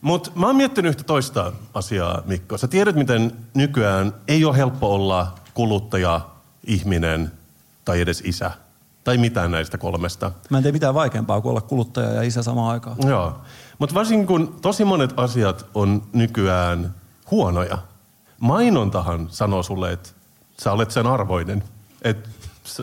Mutta 0.00 0.30
mä 0.34 0.46
oon 0.46 0.56
miettinyt 0.56 0.90
yhtä 0.90 1.04
toista 1.04 1.52
asiaa, 1.74 2.22
Mikko. 2.26 2.58
Sä 2.58 2.68
tiedät, 2.68 2.96
miten 2.96 3.32
nykyään 3.54 4.14
ei 4.28 4.44
ole 4.44 4.56
helppo 4.56 4.94
olla 4.94 5.34
kuluttaja, 5.54 6.20
ihminen 6.64 7.32
tai 7.84 8.00
edes 8.00 8.22
isä. 8.24 8.50
Tai 9.04 9.18
mitään 9.18 9.50
näistä 9.50 9.78
kolmesta. 9.78 10.32
Mä 10.50 10.56
en 10.56 10.62
tee 10.62 10.72
mitään 10.72 10.94
vaikeampaa 10.94 11.40
kuin 11.40 11.50
olla 11.50 11.60
kuluttaja 11.60 12.10
ja 12.10 12.22
isä 12.22 12.42
samaan 12.42 12.72
aikaan. 12.72 12.96
Joo. 13.08 13.40
Mutta 13.78 13.94
varsinkin 13.94 14.26
kun 14.26 14.58
tosi 14.62 14.84
monet 14.84 15.12
asiat 15.16 15.66
on 15.74 16.02
nykyään 16.12 16.94
huonoja. 17.30 17.78
Mainontahan 18.40 19.28
sanoo 19.30 19.62
sulle, 19.62 19.92
että 19.92 20.08
sä 20.62 20.72
olet 20.72 20.90
sen 20.90 21.06
arvoinen. 21.06 21.62
Että 22.02 22.28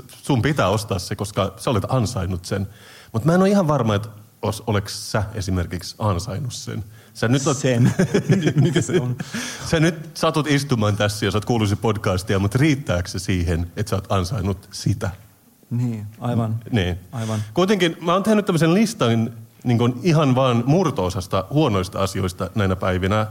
sun 0.07 0.41
pitää 0.41 0.69
ostaa 0.69 0.99
se, 0.99 1.15
koska 1.15 1.53
sä 1.57 1.69
olet 1.69 1.85
ansainnut 1.89 2.45
sen. 2.45 2.67
Mutta 3.11 3.25
mä 3.25 3.33
en 3.33 3.41
ole 3.41 3.49
ihan 3.49 3.67
varma, 3.67 3.95
että 3.95 4.09
os, 4.41 4.63
oleks 4.67 5.11
sä 5.11 5.23
esimerkiksi 5.33 5.95
ansainnut 5.99 6.53
sen. 6.53 6.83
Sä 7.13 7.27
nyt 7.27 7.47
oot, 7.47 7.57
Sen. 7.57 7.93
Mikä 8.61 8.81
se 8.81 9.01
on? 9.01 9.15
sä 9.69 9.79
nyt 9.79 9.95
satut 10.13 10.47
istumaan 10.47 10.97
tässä 10.97 11.25
ja 11.25 11.31
sä 11.31 11.37
oot 11.37 11.45
kuullut 11.45 11.81
podcastia, 11.81 12.39
mutta 12.39 12.57
riittääkö 12.57 13.09
se 13.09 13.19
siihen, 13.19 13.71
että 13.75 13.89
sä 13.89 13.95
oot 13.95 14.11
ansainnut 14.11 14.67
sitä? 14.71 15.09
Niin, 15.69 16.07
aivan. 16.19 16.59
Niin. 16.71 16.99
Aivan. 17.11 17.39
Kuitenkin 17.53 17.97
mä 18.01 18.13
oon 18.13 18.23
tehnyt 18.23 18.45
tämmöisen 18.45 18.73
listan 18.73 19.31
niin 19.63 19.77
kuin 19.77 19.99
ihan 20.03 20.35
vaan 20.35 20.63
murtoosasta 20.65 21.45
huonoista 21.49 21.99
asioista 21.99 22.49
näinä 22.55 22.75
päivinä, 22.75 23.27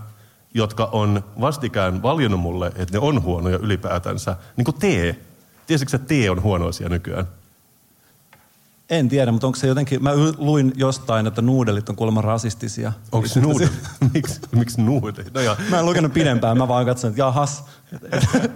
jotka 0.54 0.88
on 0.92 1.24
vastikään 1.40 2.02
valjennut 2.02 2.40
mulle, 2.40 2.66
että 2.66 2.92
ne 2.92 2.98
on 2.98 3.22
huonoja 3.22 3.58
ylipäätänsä. 3.58 4.36
Niin 4.56 4.64
kuin 4.64 4.78
tee. 4.78 5.20
Tiesitkö, 5.66 5.96
että 5.96 6.08
tee 6.08 6.30
on 6.30 6.42
huono 6.42 6.66
asia 6.66 6.88
nykyään? 6.88 7.26
En 8.90 9.08
tiedä, 9.08 9.32
mutta 9.32 9.46
onko 9.46 9.56
se 9.56 9.66
jotenkin... 9.66 10.02
Mä 10.02 10.10
luin 10.38 10.72
jostain, 10.76 11.26
että 11.26 11.42
nuudelit 11.42 11.88
on 11.88 11.96
kuulemma 11.96 12.22
rasistisia. 12.22 12.92
Onko 13.12 13.28
se 13.28 13.40
nuudeli? 13.40 13.70
miksi, 14.14 14.40
miksi 14.52 14.82
nuudeli? 14.82 15.26
No 15.34 15.40
ja, 15.40 15.56
Mä 15.70 15.78
en 15.78 15.86
lukenut 15.86 16.12
pidempään, 16.12 16.58
mä 16.58 16.68
vaan 16.68 16.86
katsoin, 16.86 17.10
että 17.10 17.22
jahas, 17.22 17.64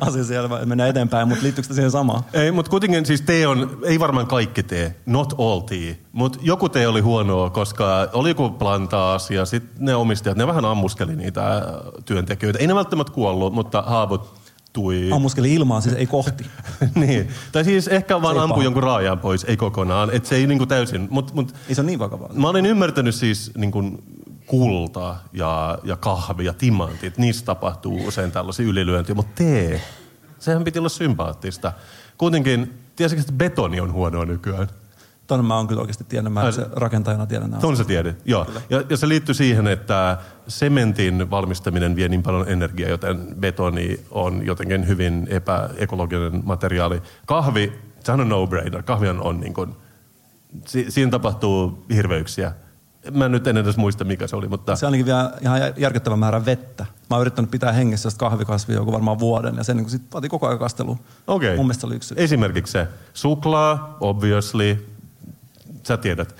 asia 0.00 0.24
selvä, 0.24 0.64
mennään 0.64 0.90
eteenpäin, 0.90 1.28
mutta 1.28 1.42
liittyykö 1.42 1.68
se 1.68 1.74
siihen 1.74 1.90
samaan? 1.90 2.24
ei, 2.32 2.52
mutta 2.52 2.70
kuitenkin 2.70 3.06
siis 3.06 3.20
tee 3.20 3.46
on, 3.46 3.78
ei 3.84 4.00
varmaan 4.00 4.26
kaikki 4.26 4.62
tee, 4.62 4.96
not 5.06 5.34
all 5.38 5.60
tea, 5.60 5.94
mutta 6.12 6.38
joku 6.42 6.68
tee 6.68 6.88
oli 6.88 7.00
huonoa, 7.00 7.50
koska 7.50 8.08
oli 8.12 8.28
joku 8.28 8.50
plantaasi 8.50 9.34
ja 9.34 9.44
sitten 9.44 9.84
ne 9.84 9.94
omistajat, 9.94 10.38
ne 10.38 10.46
vähän 10.46 10.64
ammuskeli 10.64 11.16
niitä 11.16 11.62
työntekijöitä. 12.04 12.58
Ei 12.58 12.66
ne 12.66 12.74
välttämättä 12.74 13.12
kuollut, 13.12 13.52
mutta 13.52 13.84
haavoittui. 14.78 15.16
Ammuskeli 15.16 15.54
ilmaan, 15.54 15.82
siis 15.82 15.94
ei 15.94 16.06
kohti. 16.06 16.46
niin. 16.94 17.28
Tai 17.52 17.64
siis 17.64 17.88
ehkä 17.88 18.22
vaan 18.22 18.38
ampui 18.38 18.64
jonkun 18.64 18.82
raajan 18.82 19.18
pois, 19.18 19.44
ei 19.44 19.56
kokonaan. 19.56 20.10
Että 20.12 20.28
se 20.28 20.36
ei 20.36 20.46
niinku 20.46 20.66
täysin. 20.66 21.08
Mut, 21.10 21.34
mut, 21.34 21.54
Ei 21.68 21.74
se 21.74 21.80
ole 21.80 21.86
niin 21.86 21.98
vakavaa. 21.98 22.30
mä 22.32 22.48
olin 22.48 22.66
ymmärtänyt 22.66 23.14
siis 23.14 23.52
niinku 23.56 24.02
kulta 24.46 25.16
ja, 25.32 25.78
ja 25.84 25.96
kahvi 25.96 26.44
ja 26.44 26.52
timantit. 26.52 27.18
Niissä 27.18 27.44
tapahtuu 27.44 28.06
usein 28.06 28.32
tällaisia 28.32 28.66
ylilyöntiä. 28.66 29.14
Mutta 29.14 29.32
tee, 29.34 29.80
sehän 30.38 30.64
piti 30.64 30.78
olla 30.78 30.88
sympaattista. 30.88 31.72
Kuitenkin, 32.18 32.74
tiesitkö, 32.96 33.20
että 33.20 33.32
betoni 33.32 33.80
on 33.80 33.92
huonoa 33.92 34.24
nykyään? 34.24 34.68
Tuonne 35.30 35.46
mä 35.46 35.56
oon 35.56 35.68
kyllä 35.68 35.80
oikeasti 35.80 36.04
tiennyt, 36.08 36.32
mä 36.32 36.40
Ai- 36.40 36.52
se 36.52 36.66
rakentajana 36.72 37.26
tiedän 37.26 37.50
nämä. 37.50 37.60
Tuon 37.60 37.76
sä 37.76 37.84
tiedät, 37.84 38.16
joo. 38.24 38.46
Ja, 38.70 38.82
ja 38.90 38.96
se 38.96 39.08
liittyy 39.08 39.34
siihen, 39.34 39.66
että 39.66 40.18
sementin 40.48 41.30
valmistaminen 41.30 41.96
vie 41.96 42.08
niin 42.08 42.22
paljon 42.22 42.48
energiaa, 42.48 42.90
joten 42.90 43.26
betoni 43.40 44.00
on 44.10 44.46
jotenkin 44.46 44.88
hyvin 44.88 45.26
epäekologinen 45.30 46.42
materiaali. 46.44 47.02
Kahvi, 47.26 47.72
sehän 48.04 48.20
on 48.20 48.28
no-brainer. 48.28 48.82
Kahvi 48.82 49.08
on, 49.08 49.20
on 49.20 49.40
niin 49.40 49.54
kuin, 49.54 49.74
si, 50.66 50.86
siinä 50.88 51.10
tapahtuu 51.10 51.84
hirveyksiä. 51.94 52.52
Mä 53.10 53.28
nyt 53.28 53.46
en 53.46 53.56
edes 53.56 53.76
muista, 53.76 54.04
mikä 54.04 54.26
se 54.26 54.36
oli, 54.36 54.48
mutta 54.48 54.76
Se 54.76 54.86
ainakin 54.86 55.06
vielä 55.06 55.32
ihan 55.40 55.60
järkyttävän 55.76 56.18
määrän 56.18 56.44
vettä. 56.46 56.86
Mä 57.10 57.16
oon 57.16 57.20
yrittänyt 57.20 57.50
pitää 57.50 57.72
hengessä 57.72 58.10
sitä 58.10 58.20
kahvikasvia 58.20 58.76
joku 58.76 58.92
varmaan 58.92 59.18
vuoden 59.18 59.56
ja 59.56 59.64
sen 59.64 59.76
niin 59.76 59.90
sit 59.90 60.02
vaatii 60.12 60.30
koko 60.30 60.46
ajan 60.46 60.58
kastelua. 60.58 60.96
okei. 61.26 61.56
Mun 61.56 61.66
mielestä 61.66 61.80
se 61.80 61.86
oli 61.86 61.96
yksi. 61.96 62.14
Esimerkiksi 62.16 62.72
se 62.72 62.88
suklaa, 63.14 63.96
obviously, 64.00 64.89
sä 65.82 65.96
tiedät. 65.96 66.36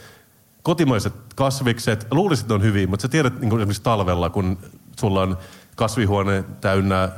Kotimaiset 0.62 1.14
kasvikset, 1.35 2.07
luulisit, 2.11 2.44
että 2.44 2.55
ne 2.55 2.57
on 2.57 2.62
hyviä, 2.62 2.87
mutta 2.87 3.03
sä 3.03 3.09
tiedät 3.09 3.40
niin 3.40 3.53
esimerkiksi 3.53 3.83
talvella, 3.83 4.31
kun 4.31 4.59
sulla 5.00 5.22
on 5.22 5.38
kasvihuone 5.76 6.44
täynnä 6.61 7.09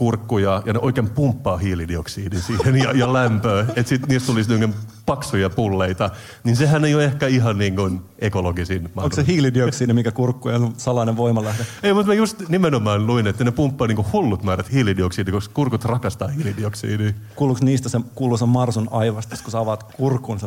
kurkkuja 0.00 0.62
ja 0.66 0.72
ne 0.72 0.78
oikein 0.82 1.10
pumppaa 1.10 1.56
hiilidioksidin 1.56 2.42
siihen 2.42 2.76
ja, 2.76 2.92
ja 2.92 3.12
lämpöä, 3.12 3.60
että 3.60 3.88
sit 3.88 4.06
niistä 4.06 4.26
tulisi 4.26 4.58
niin 4.58 4.74
paksuja 5.06 5.50
pulleita, 5.50 6.10
niin 6.44 6.56
sehän 6.56 6.84
ei 6.84 6.94
ole 6.94 7.04
ehkä 7.04 7.26
ihan 7.26 7.58
niin 7.58 7.76
kuin 7.76 8.00
ekologisin 8.18 8.90
Onko 8.96 9.16
se 9.16 9.26
hiilidioksidi, 9.26 9.92
mikä 9.92 10.12
kurkkujen 10.12 10.62
on 10.62 10.74
salainen 10.76 11.16
voimalähde? 11.16 11.66
Ei, 11.82 11.94
mutta 11.94 12.06
mä 12.06 12.14
just 12.14 12.48
nimenomaan 12.48 13.06
luin, 13.06 13.26
että 13.26 13.44
ne 13.44 13.50
pumppaa 13.50 13.86
niin 13.86 14.12
hullut 14.12 14.42
määrät 14.42 14.72
hiilidioksidia, 14.72 15.32
koska 15.32 15.54
kurkut 15.54 15.84
rakastaa 15.84 16.28
hiilidioksidia. 16.28 17.12
Kuuluuko 17.36 17.64
niistä 17.64 17.88
se 17.88 18.00
kuuluisa 18.14 18.46
Marsun 18.46 18.88
aivastus, 18.90 19.42
kun 19.42 19.50
sä 19.52 19.58
avaat 19.58 19.82
kurkun, 19.82 20.40
se 20.40 20.46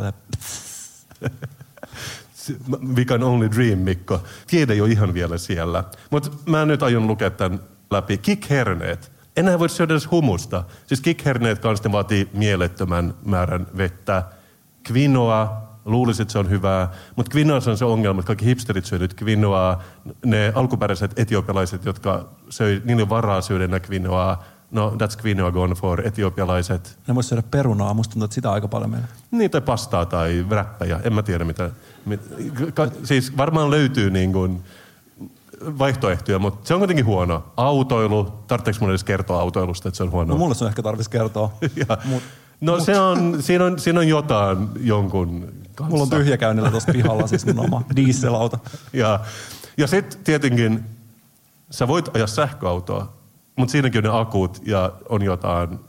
Se- 2.34 2.56
We 2.96 3.06
can 3.06 3.24
only 3.24 3.52
dream, 3.52 3.80
Mikko. 3.80 4.24
Tiede 4.48 4.74
ei 4.74 4.82
ole 4.82 4.90
ihan 4.90 5.14
vielä 5.14 5.38
siellä. 5.38 5.84
Mutta 6.10 6.30
mä 6.46 6.66
nyt 6.66 6.84
aion 6.84 7.08
lukea 7.08 7.30
tämän 7.30 7.60
läpi. 7.92 8.18
Kikherneet. 8.18 9.13
Enää 9.38 9.60
voi 9.60 9.70
syödä 9.70 9.94
edes 9.94 10.12
humusta. 10.12 10.64
Siis 10.88 11.02
kikherneet 11.02 11.60
kanssa 11.60 11.90
ne 11.90 11.94
vaatii 11.94 12.30
mielettömän 12.34 13.14
määrän 13.26 13.68
vettä. 13.78 14.24
Quinoa, 14.92 15.62
luulisit, 15.86 16.22
että 16.22 16.32
se 16.32 16.40
on 16.40 16.50
hyvää, 16.50 16.92
mutta 17.16 17.38
quinoa 17.38 17.60
on 17.68 17.78
se 17.78 17.86
ongelma, 17.86 18.20
että 18.20 18.28
kaikki 18.28 18.46
hipsterit 18.46 18.86
syö 18.86 19.00
nyt 19.00 19.16
quinoaa. 19.24 19.84
Ne 20.26 20.52
alkuperäiset 20.56 21.20
etiopialaiset, 21.20 21.86
jotka 21.86 22.30
söi, 22.50 22.82
niillä 22.86 23.04
on 23.04 23.10
varaa 23.10 23.42
syödä 23.42 23.64
enää 23.64 23.80
quinoaa. 23.92 24.44
No, 24.72 24.90
that's 24.98 25.26
quinoa 25.26 25.52
gone 25.52 25.76
for 25.76 26.08
etiopialaiset. 26.08 26.98
Ne 27.08 27.16
voisi 27.16 27.30
syödä 27.30 27.44
perunaa, 27.52 27.94
musta 27.94 28.12
tuntuu, 28.12 28.26
että 28.26 28.36
sitä 28.36 28.52
aika 28.52 28.68
paljon 28.68 28.90
meillä. 28.90 29.08
Niin, 29.32 29.52
tai 29.52 29.62
pastaa 29.62 30.06
tai 30.06 30.46
räppejä, 30.50 31.00
en 31.04 31.14
mä 31.14 31.24
tiedä 31.24 31.46
mitä. 31.46 31.70
mit- 32.06 32.22
ka- 32.74 32.88
Siis 33.04 33.38
varmaan 33.38 33.72
löytyy 33.72 34.10
niin 34.10 34.34
kuin 34.34 34.64
vaihtoehtoja, 35.80 36.40
mutta 36.40 36.68
se 36.68 36.74
on 36.74 36.80
kuitenkin 36.80 37.06
huono. 37.06 37.44
Autoilu, 37.58 38.24
tarvitseeko 38.48 38.78
mun 38.82 38.90
edes 38.90 39.04
kertoa 39.04 39.42
autoilusta, 39.42 39.88
että 39.90 39.98
se 39.98 40.04
on 40.04 40.12
huono? 40.12 40.34
No 40.34 40.38
mulle 40.38 40.56
se 40.56 40.64
on 40.64 40.70
ehkä 40.70 40.82
tarvitsisi 40.82 41.10
kertoa. 41.10 41.54
Ja, 41.76 41.98
no 42.62 42.80
se 42.80 43.00
on, 43.00 43.38
siinä, 43.44 43.66
on, 43.66 43.80
siinä 43.80 44.00
on 44.00 44.08
jotain 44.08 44.70
jonkun 44.80 45.54
kanssa. 45.76 45.90
Mulla 45.90 46.04
on 46.04 46.10
tyhjäkäynnillä 46.10 46.72
tuossa 46.72 46.92
pihalla 46.92 47.28
siis 47.28 47.46
mun 47.46 47.60
oma 47.60 47.82
dieselauto. 47.96 48.58
Ja, 48.94 49.20
ja 49.78 49.88
sitten 49.88 50.20
tietenkin 50.24 50.84
sä 51.70 51.88
voit 51.88 52.16
ajaa 52.16 52.28
sähköautoa, 52.28 53.14
mutta 53.56 53.72
siinäkin 53.72 54.08
on 54.08 54.14
ne 54.14 54.20
akut 54.20 54.62
ja 54.66 54.92
on 55.10 55.22
jotain 55.22 55.80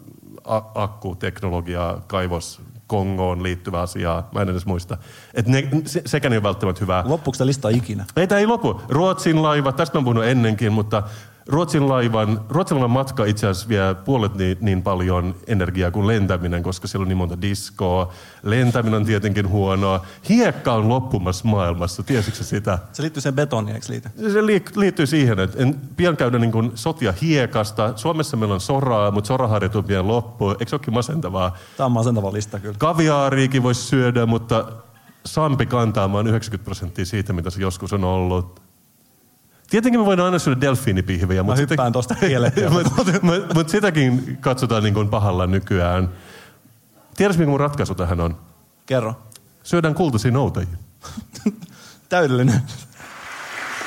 a- 0.45 0.63
akkuteknologiaa, 0.75 2.01
kaivos, 2.07 2.61
Kongoon 2.87 3.43
liittyvää 3.43 3.81
asiaa. 3.81 4.29
Mä 4.33 4.43
en 4.43 4.49
edes 4.49 4.67
muista. 4.67 4.97
Et 5.35 5.47
ne, 5.47 5.69
se, 5.85 6.03
sekään 6.07 6.33
ei 6.33 6.37
ole 6.37 6.43
välttämättä 6.43 6.81
hyvää. 6.81 7.05
Loppuuko 7.07 7.39
tämä 7.39 7.47
lista 7.47 7.69
ikinä? 7.69 8.05
Ei, 8.17 8.27
tämä 8.27 8.39
ei 8.39 8.47
lopu. 8.47 8.81
Ruotsin 8.89 9.43
laiva, 9.43 9.73
tästä 9.73 9.95
mä 9.95 9.99
oon 9.99 10.05
puhunut 10.05 10.25
ennenkin, 10.25 10.73
mutta 10.73 11.03
Ruotsin 11.47 11.89
laivan, 11.89 12.41
Ruotsin 12.49 12.75
laivan 12.75 12.91
matka 12.91 13.25
itse 13.25 13.47
asiassa 13.47 13.69
vie 13.69 13.95
puolet 14.05 14.35
niin, 14.35 14.59
niin 14.61 14.83
paljon 14.83 15.35
energiaa 15.47 15.91
kuin 15.91 16.07
lentäminen, 16.07 16.63
koska 16.63 16.89
siellä 16.89 17.03
on 17.03 17.09
niin 17.09 17.17
monta 17.17 17.41
diskoa. 17.41 18.13
Lentäminen 18.43 18.97
on 18.97 19.05
tietenkin 19.05 19.49
huonoa. 19.49 20.07
Hiekka 20.29 20.73
on 20.73 20.89
loppumassa 20.89 21.49
maailmassa, 21.49 22.03
tiesitkö 22.03 22.45
sitä? 22.45 22.79
Se 22.93 23.03
liittyy 23.03 23.21
sen 23.21 23.35
betoniin, 23.35 23.75
eikö 23.75 23.87
liity? 23.89 24.09
Se 24.33 24.41
liik- 24.41 24.77
liittyy 24.77 25.07
siihen, 25.07 25.39
että 25.41 25.63
en 25.63 25.81
pian 25.97 26.17
käydä 26.17 26.39
niin 26.39 26.53
kuin 26.53 26.73
sotia 26.75 27.15
hiekasta. 27.23 27.93
Suomessa 27.97 28.37
meillä 28.37 28.55
on 28.55 28.61
soraa, 28.61 29.11
mutta 29.11 29.29
soraharjat 29.29 29.77
on 29.77 29.85
pian 29.85 30.09
loppu. 30.09 30.51
Eikö 30.51 30.69
se 30.69 30.77
olekin 30.77 30.95
masentavaa? 30.95 31.57
Tämä 31.77 31.85
on 31.85 31.93
masentava 31.93 32.33
lista 32.33 32.61
kyllä. 32.61 32.77
Kaviaariikin 32.79 33.63
voisi 33.63 33.83
syödä, 33.83 34.27
mutta 34.27 34.65
Sampi 35.27 35.67
kantaa 35.67 36.13
vaan 36.13 36.27
90 36.27 36.65
prosenttia 36.65 37.05
siitä, 37.05 37.33
mitä 37.33 37.51
se 37.51 37.61
joskus 37.61 37.93
on 37.93 38.05
ollut. 38.05 38.64
Tietenkin 39.71 40.01
me 40.01 40.07
voidaan 40.07 40.27
aina 40.27 40.39
syödä 40.39 40.61
delfiinipihviä, 40.61 41.43
Mä 41.43 41.47
mutta, 41.47 41.61
hyppään 41.61 41.93
tosta 41.93 42.15
kielekkeelle. 42.15 42.83
mut, 43.55 43.69
sitäkin 43.69 44.39
katsotaan 44.41 44.83
niin 44.83 44.95
kuin 44.95 45.09
pahalla 45.09 45.47
nykyään. 45.47 46.09
Tiedätkö, 47.17 47.41
mikä 47.41 47.51
mun 47.51 47.61
ratkaisu 47.61 47.95
tähän 47.95 48.21
on? 48.21 48.37
Kerro. 48.87 49.15
Syödään 49.63 49.95
kultaisia 49.95 50.31
noutajia. 50.31 50.77
Täydellinen. 52.09 52.63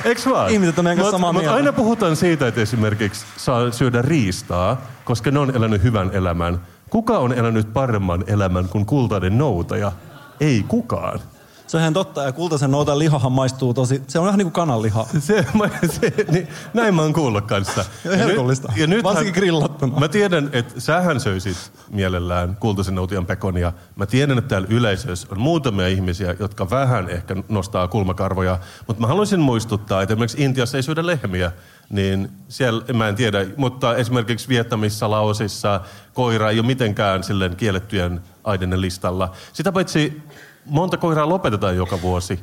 Eikö 0.06 0.22
vaan? 0.30 0.52
Ihmiset 0.52 0.80
on 0.80 0.84
meidän 0.86 0.98
kanssa 0.98 1.12
Mut- 1.18 1.20
samaa 1.20 1.34
mut 1.34 1.42
mieltä. 1.42 1.56
aina 1.56 1.74
puhutaan 1.74 2.16
siitä, 2.16 2.48
että 2.48 2.62
esimerkiksi 2.62 3.26
saa 3.38 3.72
syödä 3.72 4.02
riistaa, 4.02 4.82
koska 5.04 5.32
ne 5.32 5.40
on 5.40 5.56
elänyt 5.56 5.84
hyvän 5.84 6.12
elämän. 6.14 6.62
Kuka 6.90 7.18
on 7.18 7.34
elänyt 7.34 7.74
paremman 7.74 8.24
elämän 8.28 8.70
kuin 8.70 8.86
kultainen 8.86 9.38
noutaja? 9.38 9.92
Ei 10.40 10.66
kukaan. 10.68 11.20
Se 11.68 11.78
on 11.78 11.82
ihan 11.82 11.94
totta, 11.94 12.24
ja 12.24 12.32
kultaisen 12.32 12.72
noutan 12.72 13.00
lihahan 13.00 13.32
maistuu 13.32 13.74
tosi, 13.74 14.02
se 14.08 14.20
on 14.20 14.26
vähän 14.26 14.38
niin 14.38 14.46
kuin 14.46 14.54
kananliha. 14.54 15.08
Se, 15.20 15.46
mä, 15.54 15.70
se, 15.88 16.14
niin, 16.32 16.48
näin 16.74 16.96
mä 16.96 17.02
oon 17.02 17.14
kuullut 17.14 17.46
kanssa. 17.46 17.86
Ja 18.06 18.18
herkullista. 18.18 18.74
Varsinkin 19.04 19.34
grillattuna. 19.34 20.00
Mä 20.00 20.08
tiedän, 20.08 20.50
että 20.54 20.80
sähän 20.80 21.20
söisit 21.20 21.72
mielellään 21.90 22.58
kultaisen 22.60 22.96
noutian 22.96 23.26
pekonia. 23.26 23.74
Mä 23.96 24.06
tiedän, 24.06 24.38
että 24.38 24.50
täällä 24.50 24.68
yleisössä 24.72 25.28
on 25.32 25.40
muutamia 25.40 25.88
ihmisiä, 25.88 26.36
jotka 26.40 26.70
vähän 26.70 27.10
ehkä 27.10 27.36
nostaa 27.50 27.88
kulmakarvoja. 27.88 28.60
Mutta 28.88 29.02
mä 29.02 29.08
haluaisin 29.08 29.40
muistuttaa, 29.40 30.02
että 30.02 30.14
esimerkiksi 30.14 30.44
Intiassa 30.44 30.78
ei 30.78 30.84
syödä 30.84 31.06
lehmiä. 31.06 31.52
Niin 31.90 32.30
siellä, 32.48 32.94
mä 32.94 33.08
en 33.08 33.16
tiedä, 33.16 33.46
mutta 33.58 33.96
esimerkiksi 33.96 34.50
Vietnamissa, 34.50 35.12
Laosissa 35.12 35.82
koira 36.14 36.50
ei 36.50 36.60
ole 36.60 36.68
mitenkään 36.68 37.24
silleen 37.24 37.56
kiellettyjen 37.56 38.22
aineiden 38.44 38.82
listalla. 38.82 39.32
Sitä 39.54 39.72
paitsi 39.72 40.22
monta 40.70 40.98
koiraa 40.98 41.30
lopetetaan 41.30 41.76
joka 41.76 42.02
vuosi 42.02 42.40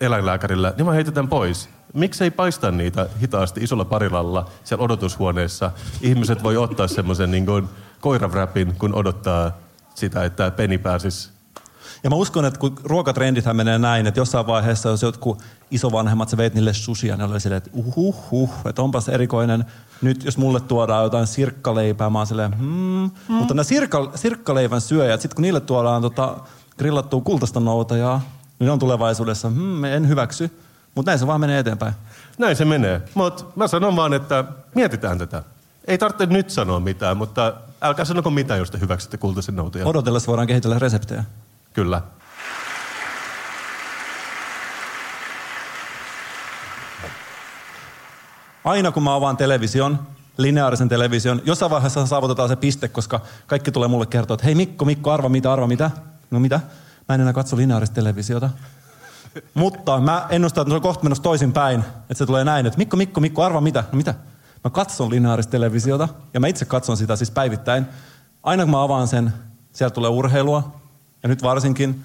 eläinlääkärillä, 0.00 0.74
niin 0.76 0.86
mä 0.86 0.92
heitetään 0.92 1.28
pois. 1.28 1.68
Miksi 1.94 2.24
ei 2.24 2.30
paista 2.30 2.70
niitä 2.70 3.06
hitaasti 3.20 3.60
isolla 3.60 3.84
parilalla 3.84 4.48
siellä 4.64 4.84
odotushuoneessa? 4.84 5.70
Ihmiset 6.00 6.42
voi 6.42 6.56
ottaa 6.56 6.88
semmoisen 6.88 7.30
niin 7.30 7.46
kuin 7.46 7.68
koiravräpin, 8.00 8.74
kun 8.78 8.94
odottaa 8.94 9.52
sitä, 9.94 10.24
että 10.24 10.50
peni 10.50 10.78
pääsisi. 10.78 11.30
Ja 12.04 12.10
mä 12.10 12.16
uskon, 12.16 12.44
että 12.44 12.60
kun 12.60 12.76
ruokatrendithän 12.84 13.56
menee 13.56 13.78
näin, 13.78 14.06
että 14.06 14.20
jossain 14.20 14.46
vaiheessa, 14.46 14.88
jos 14.88 15.02
jotkut 15.02 15.42
isovanhemmat, 15.70 16.28
sä 16.28 16.36
veit 16.36 16.54
niille 16.54 16.72
sushia, 16.72 17.16
ne 17.16 17.24
oli 17.24 17.40
silleen, 17.40 17.58
että 17.58 17.70
uhuh, 17.72 18.30
huh, 18.30 18.50
että 18.68 18.82
onpas 18.82 19.08
erikoinen. 19.08 19.64
Nyt 20.02 20.24
jos 20.24 20.38
mulle 20.38 20.60
tuodaan 20.60 21.04
jotain 21.04 21.26
sirkkaleipää, 21.26 22.10
mä 22.10 22.18
oon 22.18 22.26
silleen, 22.26 22.58
hmm. 22.58 23.10
hmm. 23.28 23.34
Mutta 23.36 23.54
nämä 23.54 23.64
sirkka, 23.64 24.10
sirkkaleivän 24.14 24.80
syöjät, 24.80 25.20
sit 25.20 25.34
kun 25.34 25.42
niille 25.42 25.60
tuodaan 25.60 26.02
tota, 26.02 26.36
grillattua 26.78 27.20
kultaista 27.20 27.60
noutajaa, 27.60 28.20
niin 28.58 28.66
ne 28.66 28.70
on 28.70 28.78
tulevaisuudessa, 28.78 29.48
hmm, 29.48 29.84
en 29.84 30.08
hyväksy. 30.08 30.50
Mutta 30.94 31.10
näin 31.10 31.18
se 31.18 31.26
vaan 31.26 31.40
menee 31.40 31.58
eteenpäin. 31.58 31.94
Näin 32.38 32.56
se 32.56 32.64
menee. 32.64 33.02
Mutta 33.14 33.44
mä 33.56 33.68
sanon 33.68 33.96
vaan, 33.96 34.14
että 34.14 34.44
mietitään 34.74 35.18
tätä. 35.18 35.42
Ei 35.86 35.98
tarvitse 35.98 36.26
nyt 36.26 36.50
sanoa 36.50 36.80
mitään, 36.80 37.16
mutta 37.16 37.52
älkää 37.82 38.04
sanoko 38.04 38.30
mitään, 38.30 38.58
jos 38.58 38.70
te 38.70 38.80
hyväksytte 38.80 39.16
kultaisen 39.16 39.56
noutajan. 39.56 39.88
Odotellessa 39.88 40.28
voidaan 40.28 40.48
kehitellä 40.48 40.78
reseptejä. 40.78 41.24
Kyllä. 41.74 42.02
aina 48.68 48.92
kun 48.92 49.02
mä 49.02 49.14
avaan 49.14 49.36
television, 49.36 49.98
lineaarisen 50.36 50.88
television, 50.88 51.42
jossain 51.44 51.70
vaiheessa 51.70 52.06
saavutetaan 52.06 52.48
se 52.48 52.56
piste, 52.56 52.88
koska 52.88 53.20
kaikki 53.46 53.72
tulee 53.72 53.88
mulle 53.88 54.06
kertoa, 54.06 54.34
että 54.34 54.44
hei 54.44 54.54
Mikko, 54.54 54.84
Mikko, 54.84 55.10
arva 55.10 55.28
mitä, 55.28 55.52
arva 55.52 55.66
mitä. 55.66 55.90
No 56.30 56.40
mitä? 56.40 56.60
Mä 57.08 57.14
en 57.14 57.20
enää 57.20 57.32
katso 57.32 57.56
lineaarista 57.56 57.94
televisiota. 57.94 58.50
Mutta 59.54 60.00
mä 60.00 60.26
ennustan, 60.30 60.62
että 60.62 60.70
se 60.72 60.76
on 60.76 60.82
kohta 60.82 61.02
menossa 61.02 61.22
toisin 61.22 61.52
päin. 61.52 61.80
Että 61.80 62.14
se 62.14 62.26
tulee 62.26 62.44
näin, 62.44 62.66
että 62.66 62.78
Mikko, 62.78 62.96
Mikko, 62.96 63.20
Mikko, 63.20 63.42
arva 63.44 63.60
mitä? 63.60 63.84
No 63.92 63.96
mitä? 63.96 64.14
Mä 64.64 64.70
katson 64.70 65.10
lineaarista 65.10 65.50
televisiota 65.50 66.08
ja 66.34 66.40
mä 66.40 66.46
itse 66.46 66.64
katson 66.64 66.96
sitä 66.96 67.16
siis 67.16 67.30
päivittäin. 67.30 67.86
Aina 68.42 68.62
kun 68.62 68.70
mä 68.70 68.82
avaan 68.82 69.08
sen, 69.08 69.32
sieltä 69.72 69.94
tulee 69.94 70.10
urheilua. 70.10 70.76
Ja 71.22 71.28
nyt 71.28 71.42
varsinkin. 71.42 72.04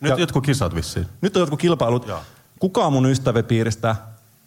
Nyt 0.00 0.10
Ja- 0.10 0.16
jotkut 0.18 0.44
kisat 0.44 0.74
vissiin. 0.74 1.06
Nyt 1.20 1.36
on 1.36 1.40
jotkut 1.40 1.60
kilpailut. 1.60 2.06
Joo. 2.08 2.20
Kukaan 2.58 2.92
mun 2.92 3.06
ystäväpiiristä 3.10 3.96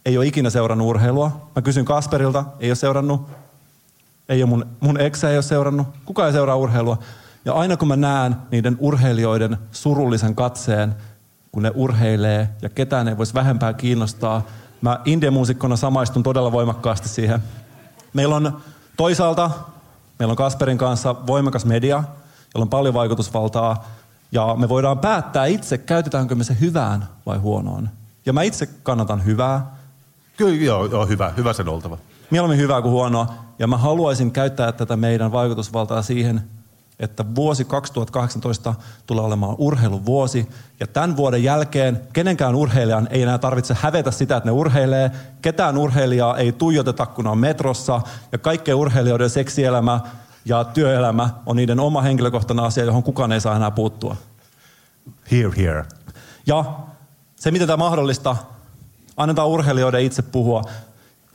ei 0.04 0.18
ole 0.18 0.26
ikinä 0.26 0.50
seurannut 0.50 0.88
urheilua. 0.88 1.50
Mä 1.56 1.62
kysyn 1.62 1.84
Kasperilta, 1.84 2.44
ei 2.60 2.70
ole 2.70 2.74
seurannut. 2.76 3.28
Ei 4.28 4.42
ole 4.42 4.48
mun, 4.48 4.66
mun 4.80 5.00
eksä 5.00 5.30
ei 5.30 5.36
ole 5.36 5.42
seurannut. 5.42 5.86
Kukaan 6.04 6.26
ei 6.26 6.32
seuraa 6.32 6.56
urheilua. 6.56 6.98
Ja 7.46 7.52
aina 7.52 7.76
kun 7.76 7.88
mä 7.88 7.96
näen 7.96 8.36
niiden 8.50 8.76
urheilijoiden 8.80 9.58
surullisen 9.72 10.34
katseen, 10.34 10.94
kun 11.52 11.62
ne 11.62 11.72
urheilee 11.74 12.48
ja 12.62 12.68
ketään 12.68 13.08
ei 13.08 13.18
voisi 13.18 13.34
vähempää 13.34 13.72
kiinnostaa, 13.72 14.42
mä 14.80 15.00
indie-muusikkona 15.04 15.76
samaistun 15.76 16.22
todella 16.22 16.52
voimakkaasti 16.52 17.08
siihen. 17.08 17.42
Meillä 18.12 18.36
on 18.36 18.56
toisaalta, 18.96 19.50
meillä 20.18 20.32
on 20.32 20.36
Kasperin 20.36 20.78
kanssa 20.78 21.26
voimakas 21.26 21.64
media, 21.64 21.96
jolla 22.54 22.64
on 22.64 22.68
paljon 22.68 22.94
vaikutusvaltaa, 22.94 23.84
ja 24.32 24.54
me 24.58 24.68
voidaan 24.68 24.98
päättää 24.98 25.46
itse, 25.46 25.78
käytetäänkö 25.78 26.34
me 26.34 26.44
se 26.44 26.56
hyvään 26.60 27.08
vai 27.26 27.38
huonoon. 27.38 27.88
Ja 28.26 28.32
mä 28.32 28.42
itse 28.42 28.66
kannatan 28.66 29.24
hyvää, 29.24 29.76
Kyllä, 30.36 30.64
joo, 30.64 30.84
joo, 30.86 31.06
hyvä. 31.06 31.32
Hyvä 31.36 31.52
sen 31.52 31.68
oltava. 31.68 31.98
mieluummin 32.30 32.58
hyvää 32.58 32.82
kuin 32.82 32.92
huonoa. 32.92 33.34
Ja 33.58 33.66
mä 33.66 33.76
haluaisin 33.76 34.32
käyttää 34.32 34.72
tätä 34.72 34.96
meidän 34.96 35.32
vaikutusvaltaa 35.32 36.02
siihen, 36.02 36.42
että 36.98 37.24
vuosi 37.34 37.64
2018 37.64 38.74
tulee 39.06 39.24
olemaan 39.24 39.54
urheiluvuosi. 39.58 40.48
Ja 40.80 40.86
tämän 40.86 41.16
vuoden 41.16 41.42
jälkeen 41.42 42.00
kenenkään 42.12 42.54
urheilijan 42.54 43.08
ei 43.10 43.22
enää 43.22 43.38
tarvitse 43.38 43.76
hävetä 43.80 44.10
sitä, 44.10 44.36
että 44.36 44.48
ne 44.48 44.52
urheilee. 44.52 45.10
Ketään 45.42 45.78
urheilijaa 45.78 46.36
ei 46.36 46.52
tuijoteta, 46.52 47.06
kun 47.06 47.26
on 47.26 47.38
metrossa. 47.38 48.00
Ja 48.32 48.38
kaikkien 48.38 48.76
urheilijoiden 48.76 49.30
seksielämä 49.30 50.00
ja 50.44 50.64
työelämä 50.64 51.30
on 51.46 51.56
niiden 51.56 51.80
oma 51.80 52.02
henkilökohtainen 52.02 52.64
asia, 52.64 52.84
johon 52.84 53.02
kukaan 53.02 53.32
ei 53.32 53.40
saa 53.40 53.56
enää 53.56 53.70
puuttua. 53.70 54.16
Here, 55.32 55.52
here. 55.56 55.84
Ja 56.46 56.64
se, 57.36 57.50
miten 57.50 57.66
tämä 57.66 57.76
mahdollista, 57.76 58.36
annetaan 59.16 59.48
urheilijoiden 59.48 60.02
itse 60.02 60.22
puhua. 60.22 60.62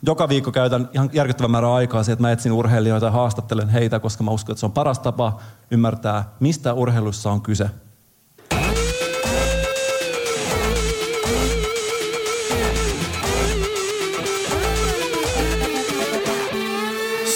Joka 0.06 0.28
viikko 0.28 0.52
käytän 0.52 0.88
ihan 0.92 1.10
järkyttävän 1.12 1.50
määrän 1.50 1.70
aikaa 1.70 2.02
siihen, 2.02 2.12
että 2.12 2.22
mä 2.22 2.32
etsin 2.32 2.52
urheilijoita 2.52 3.06
ja 3.06 3.12
haastattelen 3.12 3.68
heitä, 3.68 4.00
koska 4.00 4.24
mä 4.24 4.30
uskon, 4.30 4.52
että 4.52 4.60
se 4.60 4.66
on 4.66 4.72
paras 4.72 4.98
tapa 4.98 5.40
ymmärtää, 5.70 6.24
mistä 6.40 6.72
urheilussa 6.72 7.30
on 7.30 7.40
kyse. 7.40 7.70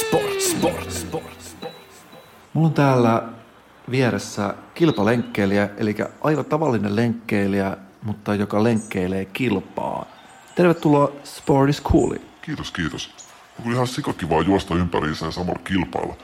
Sport, 0.01 0.41
sport, 0.41 0.91
sport. 0.91 1.57
Mulla 2.53 2.69
on 2.69 2.75
täällä 2.75 3.23
vieressä 3.91 4.55
kilpalenkkeilijä, 4.75 5.69
eli 5.77 5.97
aivan 6.21 6.45
tavallinen 6.45 6.97
lenkkeilijä, 6.97 7.77
mutta 8.03 8.35
joka 8.35 8.63
lenkkeilee 8.63 9.25
kilpaa. 9.25 10.07
Tervetuloa 10.55 11.13
Sport 11.25 11.71
is 11.71 11.83
Cooliin. 11.83 12.26
Kiitos, 12.47 12.71
kiitos. 12.71 13.11
On 13.65 13.73
ihan 13.73 13.87
sikakivaa 13.87 14.43
juosta 14.43 14.75
ympäriinsä 14.75 15.27
ja 15.27 15.31
samalla 15.33 15.61
kilpailla. 15.65 16.15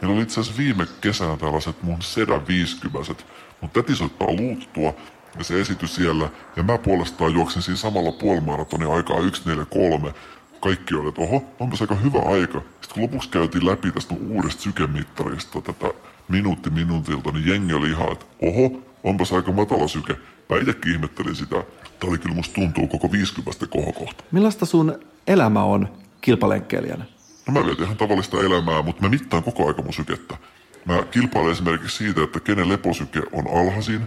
Meillä 0.00 0.14
oli 0.14 0.22
itse 0.22 0.40
viime 0.58 0.86
kesänä 1.00 1.36
tällaiset 1.36 1.82
mun 1.82 2.02
sedä 2.02 2.46
50 2.48 3.24
Mun 3.60 3.70
täti 3.70 3.96
soittaa 3.96 4.32
luuttua 4.32 4.94
ja 5.38 5.44
se 5.44 5.60
esityi 5.60 5.88
siellä. 5.88 6.28
Ja 6.56 6.62
mä 6.62 6.78
puolestaan 6.78 7.34
juoksin 7.34 7.62
siinä 7.62 7.76
samalla 7.76 8.12
puolimaratonin 8.12 8.90
aikaa 8.90 9.16
1.43. 9.16 10.12
Kaikki 10.60 10.94
oli, 10.94 11.08
että 11.08 11.20
oho, 11.20 11.44
onpas 11.60 11.80
aika 11.80 11.94
hyvä 11.94 12.18
aika. 12.18 12.60
Sitten 12.60 12.94
kun 12.94 13.02
lopuksi 13.02 13.28
käytiin 13.28 13.66
läpi 13.66 13.92
tästä 13.92 14.14
uudesta 14.14 14.62
sykemittarista 14.62 15.60
tätä 15.60 15.86
minuutti 16.28 16.70
minuutilta, 16.70 17.30
niin 17.32 17.48
jengi 17.48 17.72
oli 17.72 17.90
ihan, 17.90 18.12
että 18.12 18.26
oho, 18.42 18.82
onpas 19.04 19.32
aika 19.32 19.52
matala 19.52 19.88
syke. 19.88 20.16
Mä 20.50 20.56
itsekin 20.56 20.92
ihmettelin 20.92 21.36
sitä. 21.36 21.56
Tää 22.00 22.10
oli 22.10 22.18
kyllä 22.18 22.34
musta 22.34 22.54
tuntuu 22.54 22.86
koko 22.86 23.12
50 23.12 23.66
kohokohta. 23.66 24.24
Millaista 24.32 24.66
sun 24.66 24.98
elämä 25.26 25.62
on 25.64 25.88
kilpalenkkeilijänä? 26.20 27.04
No 27.46 27.52
mä 27.52 27.66
vietin 27.66 27.84
ihan 27.84 27.96
tavallista 27.96 28.40
elämää, 28.40 28.82
mutta 28.82 29.02
mä 29.02 29.08
mittaan 29.08 29.42
koko 29.42 29.68
aika 29.68 29.82
mun 29.82 29.92
sykettä. 29.92 30.36
Mä 30.84 31.02
kilpailen 31.10 31.52
esimerkiksi 31.52 31.96
siitä, 31.96 32.22
että 32.22 32.40
kenen 32.40 32.68
leposyke 32.68 33.22
on 33.32 33.44
alhaisin, 33.60 34.00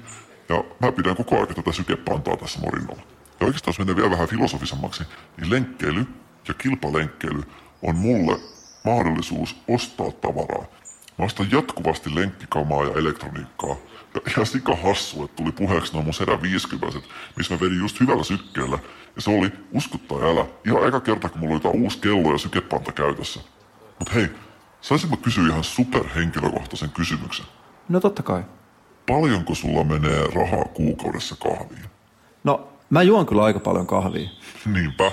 ja 0.49 0.63
mä 0.79 0.91
pidän 0.91 1.15
koko 1.15 1.39
aika 1.39 1.53
tätä 1.53 1.71
sykepantaa 1.71 2.37
tässä 2.37 2.59
morinnolla. 2.59 3.01
Ja 3.39 3.45
oikeastaan 3.45 3.71
jos 3.71 3.79
menee 3.79 3.95
vielä 3.95 4.11
vähän 4.11 4.27
filosofisemmaksi, 4.27 5.03
niin 5.37 5.49
lenkkeily 5.49 6.05
ja 6.47 6.53
kilpalenkkeily 6.53 7.43
on 7.81 7.95
mulle 7.95 8.39
mahdollisuus 8.85 9.55
ostaa 9.67 10.11
tavaraa. 10.11 10.65
Mä 11.17 11.25
ostan 11.25 11.51
jatkuvasti 11.51 12.15
lenkkikamaa 12.15 12.83
ja 12.83 12.93
elektroniikkaa. 12.93 13.75
Ja 14.15 14.21
ihan 14.29 14.45
sika 14.45 14.75
hassu, 14.75 15.23
että 15.23 15.35
tuli 15.35 15.51
puheeksi 15.51 15.93
noin 15.93 16.05
mun 16.05 16.13
sedä 16.13 16.41
50 16.41 16.99
missä 17.37 17.53
mä 17.53 17.59
vedin 17.59 17.79
just 17.79 17.99
hyvällä 17.99 18.23
sykkeellä. 18.23 18.79
Ja 19.15 19.21
se 19.21 19.29
oli, 19.29 19.51
usko 19.71 19.97
tai 19.97 20.31
älä, 20.31 20.45
ihan 20.65 20.87
eka 20.87 20.99
kerta, 20.99 21.29
kun 21.29 21.39
mulla 21.39 21.53
oli 21.53 21.61
jotain 21.63 21.83
uusi 21.83 21.99
kello 21.99 22.31
ja 22.31 22.37
sykepanta 22.37 22.91
käytössä. 22.91 23.39
Mut 23.99 24.13
hei, 24.13 24.29
saisin 24.81 25.09
mä 25.09 25.17
kysyä 25.17 25.47
ihan 25.47 25.63
superhenkilökohtaisen 25.63 26.89
kysymyksen. 26.89 27.45
No 27.89 27.99
totta 27.99 28.23
kai. 28.23 28.43
Paljonko 29.07 29.55
sulla 29.55 29.83
menee 29.83 30.27
rahaa 30.35 30.65
kuukaudessa 30.65 31.35
kahviin? 31.35 31.85
No, 32.43 32.67
mä 32.89 33.03
juon 33.03 33.25
kyllä 33.25 33.43
aika 33.43 33.59
paljon 33.59 33.87
kahvia. 33.87 34.29
Niinpä. 34.73 35.11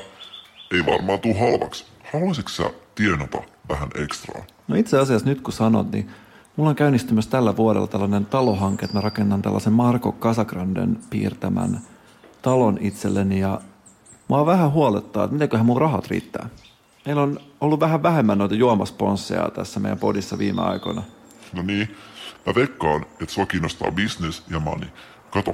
Ei 0.71 0.87
varmaan 0.87 1.21
tuu 1.21 1.35
halvaksi. 1.35 1.85
Haluaisitko 2.13 2.51
sä 2.51 2.71
tienata 2.95 3.39
vähän 3.69 3.89
ekstraa? 3.95 4.43
No 4.69 4.77
itse 4.77 4.99
asiassa 4.99 5.27
nyt 5.29 5.41
kun 5.41 5.53
sanot, 5.53 5.93
niin 5.93 6.11
mulla 6.57 6.71
on 6.71 6.77
käynnistymässä 6.77 7.31
tällä 7.31 7.57
vuodella 7.57 7.87
tällainen 7.87 8.27
talohanke, 8.27 8.85
että 8.85 8.97
mä 8.97 9.01
rakennan 9.01 9.43
tällaisen 9.43 9.73
Marko 9.73 10.13
Casagranden 10.13 10.99
piirtämän 11.11 11.81
talon 12.43 12.79
itselleni 12.81 13.41
ja 13.41 13.61
mua 14.29 14.47
vähän 14.47 14.73
huolettaa, 14.73 15.25
että 15.25 15.35
mitenköhän 15.35 15.67
mun 15.67 15.81
rahat 15.81 16.07
riittää. 16.07 16.49
Meillä 17.07 17.23
on 17.23 17.41
ollut 17.61 17.81
vähän 17.81 18.03
vähemmän 18.03 18.39
noita 18.39 18.55
juomasponsseja 18.55 19.51
tässä 19.55 19.81
meidän 19.81 19.99
podissa 19.99 20.39
viime 20.39 20.63
aikoina. 20.63 21.03
No 21.53 21.63
niin, 21.63 21.97
mä 22.47 22.55
veikkaan, 22.55 23.03
että 23.03 23.35
sua 23.35 23.47
kiinnostaa 23.47 23.91
business 23.91 24.43
ja 24.51 24.61
money. 24.61 24.89
Kato, 25.31 25.53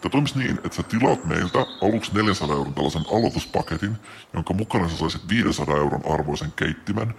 tämä 0.00 0.10
toimisi 0.10 0.38
niin, 0.38 0.60
että 0.64 0.76
sä 0.76 0.82
tilaat 0.82 1.24
meiltä 1.24 1.58
aluksi 1.82 2.14
400 2.14 2.56
euron 2.56 2.74
tällaisen 2.74 3.04
aloituspaketin, 3.12 3.96
jonka 4.32 4.54
mukana 4.54 4.88
sä 4.88 4.96
saisit 4.96 5.28
500 5.28 5.76
euron 5.76 6.02
arvoisen 6.14 6.52
keittimen 6.56 7.14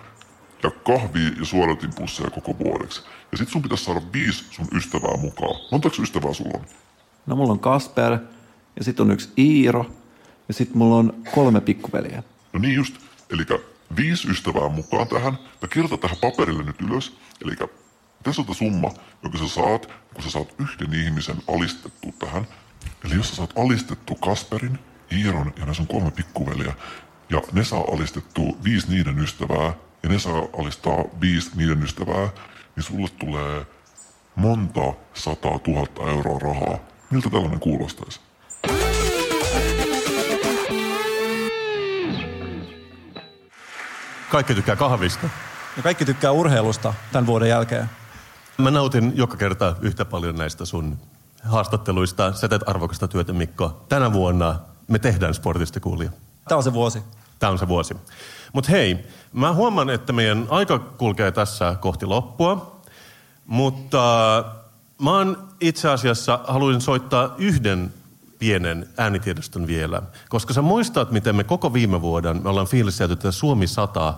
ja 0.63 0.71
kahvia 0.71 1.29
ja 1.39 1.45
suodatinpusseja 1.45 2.29
koko 2.29 2.59
vuodeksi. 2.59 3.01
Ja 3.31 3.37
sit 3.37 3.49
sun 3.49 3.61
pitäisi 3.61 3.83
saada 3.83 4.01
viisi 4.13 4.45
sun 4.51 4.67
ystävää 4.75 5.17
mukaan. 5.17 5.55
Montako 5.71 5.95
ystävää 6.01 6.33
sulla 6.33 6.59
on? 6.59 6.65
No 7.25 7.35
mulla 7.35 7.51
on 7.51 7.59
Kasper 7.59 8.17
ja 8.75 8.83
sitten 8.83 9.05
on 9.05 9.11
yksi 9.11 9.29
Iiro 9.37 9.85
ja 10.47 10.53
sitten 10.53 10.77
mulla 10.77 10.95
on 10.95 11.23
kolme 11.35 11.61
pikkuveliä. 11.61 12.23
No 12.53 12.59
niin 12.59 12.75
just. 12.75 12.95
Eli 13.29 13.45
viisi 13.97 14.29
ystävää 14.29 14.69
mukaan 14.69 15.07
tähän. 15.07 15.37
Ja 15.61 15.67
kirjoita 15.67 15.97
tähän 15.97 16.17
paperille 16.21 16.63
nyt 16.63 16.81
ylös. 16.81 17.17
Eli 17.45 17.55
tässä 18.23 18.41
on 18.47 18.55
summa, 18.55 18.91
jonka 19.23 19.37
sä 19.37 19.47
saat, 19.47 19.89
kun 20.13 20.23
sä 20.23 20.29
saat 20.29 20.55
yhden 20.59 20.93
ihmisen 20.93 21.37
alistettu 21.47 22.13
tähän. 22.19 22.47
Eli 23.05 23.15
jos 23.15 23.29
sä 23.29 23.35
saat 23.35 23.53
alistettu 23.57 24.15
Kasperin, 24.15 24.79
Iiron 25.11 25.53
ja 25.59 25.65
ne 25.65 25.73
sun 25.73 25.87
kolme 25.87 26.11
pikkuveliä, 26.11 26.73
ja 27.29 27.41
ne 27.51 27.63
saa 27.63 27.83
alistettu 27.93 28.57
viisi 28.63 28.89
niiden 28.89 29.19
ystävää, 29.19 29.73
ja 30.03 30.09
ne 30.09 30.19
saa 30.19 30.47
alistaa 30.59 31.03
viisi 31.21 31.51
niiden 31.55 31.83
ystävää, 31.83 32.29
niin 32.75 32.83
sulle 32.83 33.09
tulee 33.19 33.65
monta 34.35 34.93
sataa 35.13 35.59
tuhatta 35.59 36.01
euroa 36.01 36.39
rahaa. 36.39 36.77
Miltä 37.11 37.29
tällainen 37.29 37.59
kuulostaisi? 37.59 38.19
Kaikki 44.31 44.55
tykkää 44.55 44.75
kahvista. 44.75 45.29
Ja 45.77 45.83
kaikki 45.83 46.05
tykkää 46.05 46.31
urheilusta 46.31 46.93
tämän 47.11 47.27
vuoden 47.27 47.49
jälkeen. 47.49 47.89
Mä 48.57 48.71
nautin 48.71 49.11
joka 49.15 49.37
kerta 49.37 49.75
yhtä 49.81 50.05
paljon 50.05 50.35
näistä 50.35 50.65
sun 50.65 50.97
haastatteluista. 51.43 52.33
Sä 52.33 52.47
teet 52.47 52.69
arvokasta 52.69 53.07
työtä, 53.07 53.33
Mikko. 53.33 53.85
Tänä 53.89 54.13
vuonna 54.13 54.59
me 54.87 54.99
tehdään 54.99 55.33
sportista 55.33 55.79
kuulia. 55.79 56.11
Tämä 56.47 56.57
on 56.57 56.63
se 56.63 56.73
vuosi. 56.73 57.03
Tämä 57.39 57.51
on 57.51 57.59
se 57.59 57.67
vuosi. 57.67 57.95
Mutta 58.53 58.71
hei, 58.71 58.97
mä 59.33 59.53
huomaan, 59.53 59.89
että 59.89 60.13
meidän 60.13 60.47
aika 60.49 60.79
kulkee 60.79 61.31
tässä 61.31 61.75
kohti 61.79 62.05
loppua. 62.05 62.81
Mutta 63.45 64.43
mä 65.01 65.11
oon 65.11 65.47
itse 65.61 65.89
asiassa 65.89 66.39
haluaisin 66.47 66.81
soittaa 66.81 67.35
yhden 67.37 67.93
pienen 68.39 68.89
äänitiedoston 68.97 69.67
vielä. 69.67 70.01
Koska 70.29 70.53
sä 70.53 70.61
muistat, 70.61 71.11
miten 71.11 71.35
me 71.35 71.43
koko 71.43 71.73
viime 71.73 72.01
vuoden 72.01 72.43
me 72.43 72.49
ollaan 72.49 72.67
fiilistelty 72.67 73.15
tätä 73.15 73.31
Suomi 73.31 73.67
100 73.67 74.13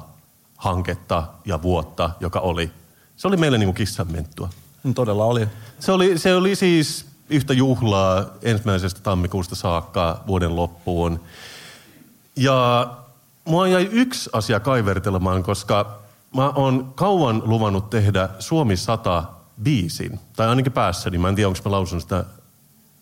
hanketta 0.57 1.23
ja 1.45 1.61
vuotta, 1.61 2.09
joka 2.19 2.39
oli. 2.39 2.71
Se 3.15 3.27
oli 3.27 3.37
meille 3.37 3.57
niin 3.57 3.67
kuin 3.67 3.75
kissanmenttua. 3.75 4.49
Mm, 4.83 4.93
Todella 4.93 5.25
oli. 5.25 5.47
Se 5.79 5.91
oli, 5.91 6.17
se 6.17 6.35
oli 6.35 6.55
siis 6.55 7.05
yhtä 7.29 7.53
juhlaa 7.53 8.25
ensimmäisestä 8.41 8.99
tammikuusta 8.99 9.55
saakka 9.55 10.23
vuoden 10.27 10.55
loppuun. 10.55 11.19
Ja 12.35 12.87
mua 13.45 13.67
jäi 13.67 13.89
yksi 13.91 14.29
asia 14.33 14.59
kaivertelemaan, 14.59 15.43
koska 15.43 15.99
mä 16.35 16.49
oon 16.49 16.93
kauan 16.95 17.41
luvannut 17.45 17.89
tehdä 17.89 18.29
Suomi 18.39 18.77
100 18.77 19.23
biisin. 19.63 20.19
Tai 20.35 20.47
ainakin 20.47 20.71
päässäni. 20.71 21.17
Mä 21.17 21.29
en 21.29 21.35
tiedä, 21.35 21.47
onko 21.47 21.59
mä 21.65 21.71
lausun 21.71 22.01
sitä 22.01 22.25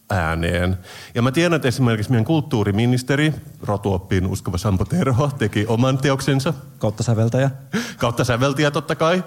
ääneen. 0.10 0.78
Ja 1.15 1.21
mä 1.21 1.32
tiedän, 1.32 1.54
että 1.54 1.67
esimerkiksi 1.67 2.12
meidän 2.12 2.26
kulttuuriministeri, 2.26 3.34
rotuoppiin 3.63 4.28
uskova 4.28 4.58
Sampo 4.58 4.86
Terho, 4.86 5.32
teki 5.38 5.65
oman 5.67 5.97
teoksensa 5.97 6.54
Kautta 6.80 7.04
säveltäjä. 7.04 7.52
kautta 7.97 8.23
säveltiä 8.23 8.71
totta 8.71 8.95
kai, 8.95 9.23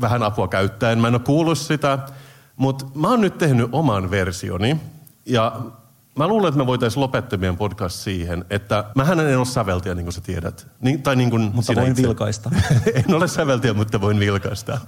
vähän 0.00 0.22
apua 0.22 0.48
käyttäen. 0.48 0.98
Mä 0.98 1.08
en 1.08 1.14
ole 1.14 1.22
kuullut 1.22 1.58
sitä, 1.58 1.98
mutta 2.56 2.86
mä 2.94 3.08
oon 3.08 3.20
nyt 3.20 3.38
tehnyt 3.38 3.68
oman 3.72 4.10
versioni. 4.10 4.80
Ja 5.26 5.60
mä 6.18 6.28
luulen, 6.28 6.48
että 6.48 6.58
me 6.58 6.66
voitaisiin 6.66 7.00
lopettaa 7.00 7.38
meidän 7.38 7.56
podcast 7.56 7.96
siihen, 7.96 8.44
että 8.50 8.84
mähän 8.94 9.20
en 9.20 9.38
ole 9.38 9.46
säveltäjä, 9.46 9.94
niin 9.94 10.04
kuin 10.04 10.12
sä 10.12 10.20
tiedät. 10.20 10.66
Niin, 10.80 11.02
tai 11.02 11.16
niin 11.16 11.30
kuin 11.30 11.42
Mutta 11.42 11.62
sinä 11.62 11.80
voin 11.80 11.90
itse. 11.90 12.02
vilkaista. 12.02 12.50
en 13.08 13.14
ole 13.14 13.28
säveltäjä, 13.28 13.74
mutta 13.74 14.00
voin 14.00 14.20
vilkaista. 14.20 14.78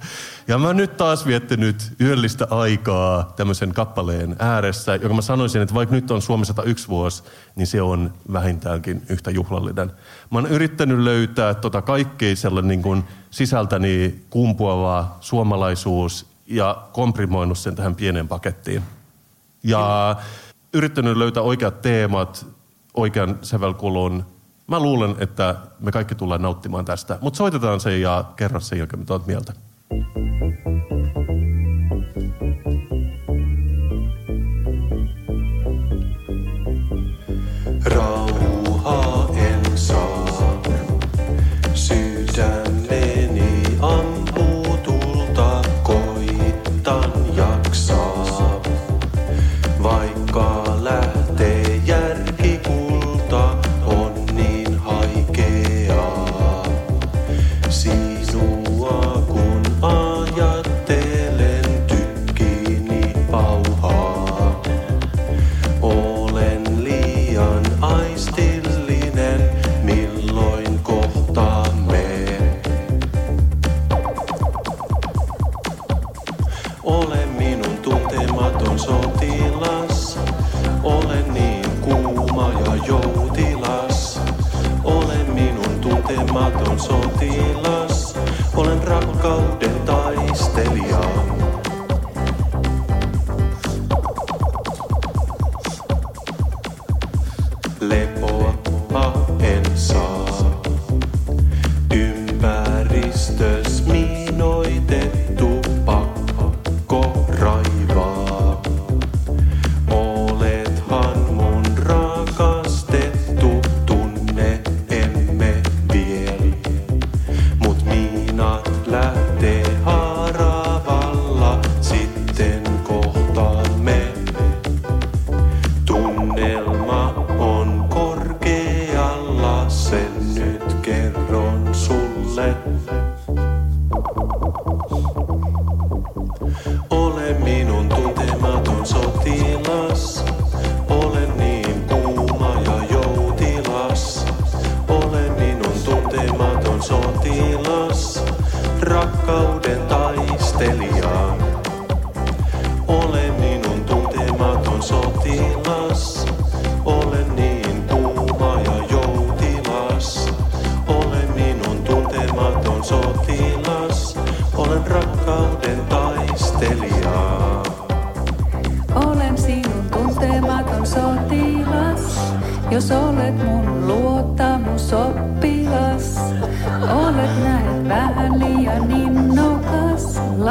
Ja 0.47 0.57
mä 0.57 0.73
nyt 0.73 0.97
taas 0.97 1.25
viettänyt 1.25 1.93
yöllistä 2.01 2.47
aikaa 2.49 3.33
tämmöisen 3.35 3.73
kappaleen 3.73 4.35
ääressä, 4.39 4.95
joka 4.95 5.15
mä 5.15 5.21
sanoisin, 5.21 5.61
että 5.61 5.75
vaikka 5.75 5.95
nyt 5.95 6.11
on 6.11 6.21
Suomi 6.21 6.45
101 6.45 6.87
vuosi, 6.87 7.23
niin 7.55 7.67
se 7.67 7.81
on 7.81 8.13
vähintäänkin 8.33 9.01
yhtä 9.09 9.31
juhlallinen. 9.31 9.91
Mä 10.31 10.39
oon 10.39 10.47
yrittänyt 10.47 10.99
löytää 10.99 11.53
tota 11.53 11.81
kaikkea 11.81 12.35
sellainen 12.35 12.67
niin 12.67 12.81
kuin 12.81 13.03
sisältäni 13.31 14.23
kumpuavaa 14.29 15.17
suomalaisuus 15.21 16.25
ja 16.47 16.83
komprimoinut 16.93 17.57
sen 17.57 17.75
tähän 17.75 17.95
pieneen 17.95 18.27
pakettiin. 18.27 18.83
Ja 19.63 20.15
yrittänyt 20.73 21.17
löytää 21.17 21.43
oikeat 21.43 21.81
teemat, 21.81 22.45
oikean 22.93 23.39
sävelkulun. 23.41 24.25
Mä 24.67 24.79
luulen, 24.79 25.15
että 25.19 25.55
me 25.79 25.91
kaikki 25.91 26.15
tullaan 26.15 26.41
nauttimaan 26.41 26.85
tästä. 26.85 27.17
Mutta 27.21 27.37
soitetaan 27.37 27.79
se 27.79 27.97
ja 27.97 28.23
kerro 28.35 28.59
sen, 28.59 28.79
jonka 28.79 28.97
mitä 28.97 29.13
oot 29.13 29.27
mieltä. 29.27 29.53
Rauhaa 29.89 31.22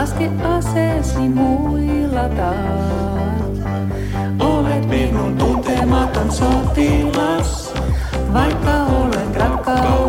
laske 0.03 0.31
aseesi 0.45 1.29
muilataan. 1.29 2.57
Olet 4.41 4.89
minun 4.89 5.37
tuntematon 5.39 6.33
sotilas, 6.33 7.75
vaikka 8.33 8.85
olen 8.85 9.35
rakkauden 9.35 10.02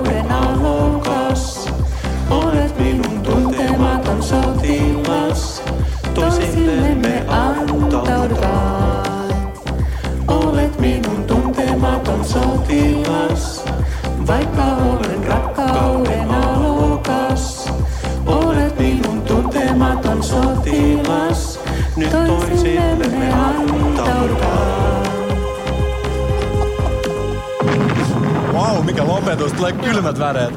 Lopetus. 29.23 29.53
Tulee 29.53 29.71
kylmät 29.71 30.19
väreet. 30.19 30.53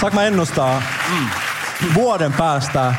Saanko 0.00 0.14
mä 0.14 0.24
ennustaa? 0.24 0.82
Vuoden 1.94 2.32
päästä 2.32 2.94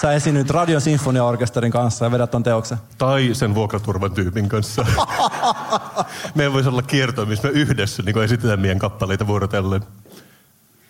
sä 0.00 0.12
esiinnyt 0.12 0.50
Radion 0.50 0.80
Sinfoniaorkesterin 0.80 1.72
kanssa 1.72 2.04
ja 2.04 2.10
vedät 2.10 2.30
ton 2.30 2.42
teoksen. 2.42 2.78
Tai 2.98 3.30
sen 3.32 3.54
vuokraturvan 3.54 4.12
tyypin 4.12 4.48
kanssa. 4.48 4.86
Meillä 6.34 6.52
voisi 6.52 6.68
olla 6.68 6.82
kierto, 6.82 7.26
missä 7.26 7.48
me 7.48 7.54
yhdessä 7.54 8.02
niin 8.02 8.22
esitetään 8.22 8.60
meidän 8.60 8.78
kappaleita 8.78 9.26
vuorotellen. 9.26 9.82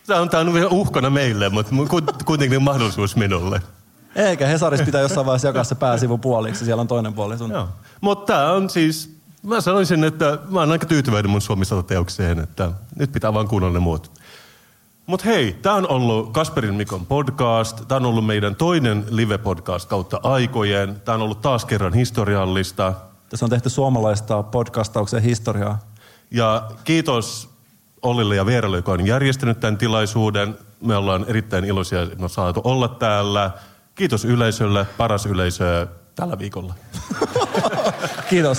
Tämä 0.06 0.20
on, 0.20 0.30
tämä 0.30 0.40
on 0.40 0.54
vielä 0.54 0.68
uhkana 0.68 1.10
meille, 1.10 1.48
mutta 1.48 1.74
ku- 1.88 2.24
kuitenkin 2.24 2.62
mahdollisuus 2.62 3.16
minulle. 3.16 3.62
Eikä 4.16 4.46
Hesaris 4.46 4.82
pitää 4.82 5.00
jossain 5.00 5.26
vaiheessa 5.26 5.48
jakaa 5.48 5.64
se 5.64 5.74
pääsivu 5.74 6.18
puoliksi. 6.18 6.64
Siellä 6.64 6.80
on 6.80 6.88
toinen 6.88 7.14
puoli 7.14 7.38
sun. 7.38 7.50
Joo. 7.50 7.68
Mutta 8.00 8.32
tämä 8.32 8.52
on 8.52 8.70
siis, 8.70 9.13
mä 9.44 9.60
sanoisin, 9.60 10.04
että 10.04 10.38
mä 10.50 10.60
oon 10.60 10.72
aika 10.72 10.86
tyytyväinen 10.86 11.30
mun 11.30 11.40
Suomi 11.40 11.64
teokseen, 11.86 12.38
että 12.38 12.70
nyt 12.96 13.12
pitää 13.12 13.34
vaan 13.34 13.48
kuunnella 13.48 13.74
ne 13.74 13.80
muut. 13.80 14.12
Mutta 15.06 15.24
hei, 15.24 15.58
tämä 15.62 15.74
on 15.74 15.88
ollut 15.88 16.32
Kasperin 16.32 16.74
Mikon 16.74 17.06
podcast. 17.06 17.88
Tämä 17.88 17.96
on 17.96 18.06
ollut 18.06 18.26
meidän 18.26 18.56
toinen 18.56 19.04
live-podcast 19.10 19.88
kautta 19.88 20.20
aikojen. 20.22 21.00
Tämä 21.04 21.14
on 21.14 21.22
ollut 21.22 21.40
taas 21.40 21.64
kerran 21.64 21.94
historiallista. 21.94 22.92
Tässä 23.28 23.46
on 23.46 23.50
tehty 23.50 23.70
suomalaista 23.70 24.42
podcastauksen 24.42 25.22
historiaa. 25.22 25.78
Ja 26.30 26.70
kiitos 26.84 27.50
Ollille 28.02 28.36
ja 28.36 28.46
Veeralle, 28.46 28.76
joka 28.76 28.92
on 28.92 29.06
järjestänyt 29.06 29.60
tämän 29.60 29.78
tilaisuuden. 29.78 30.58
Me 30.80 30.96
ollaan 30.96 31.24
erittäin 31.28 31.64
iloisia, 31.64 32.02
että 32.02 32.16
me 32.16 32.24
on 32.24 32.30
saatu 32.30 32.60
olla 32.64 32.88
täällä. 32.88 33.50
Kiitos 33.94 34.24
yleisölle, 34.24 34.86
paras 34.96 35.26
yleisö 35.26 35.86
tällä 36.14 36.38
viikolla. 36.38 36.74
Kiitos. 38.30 38.58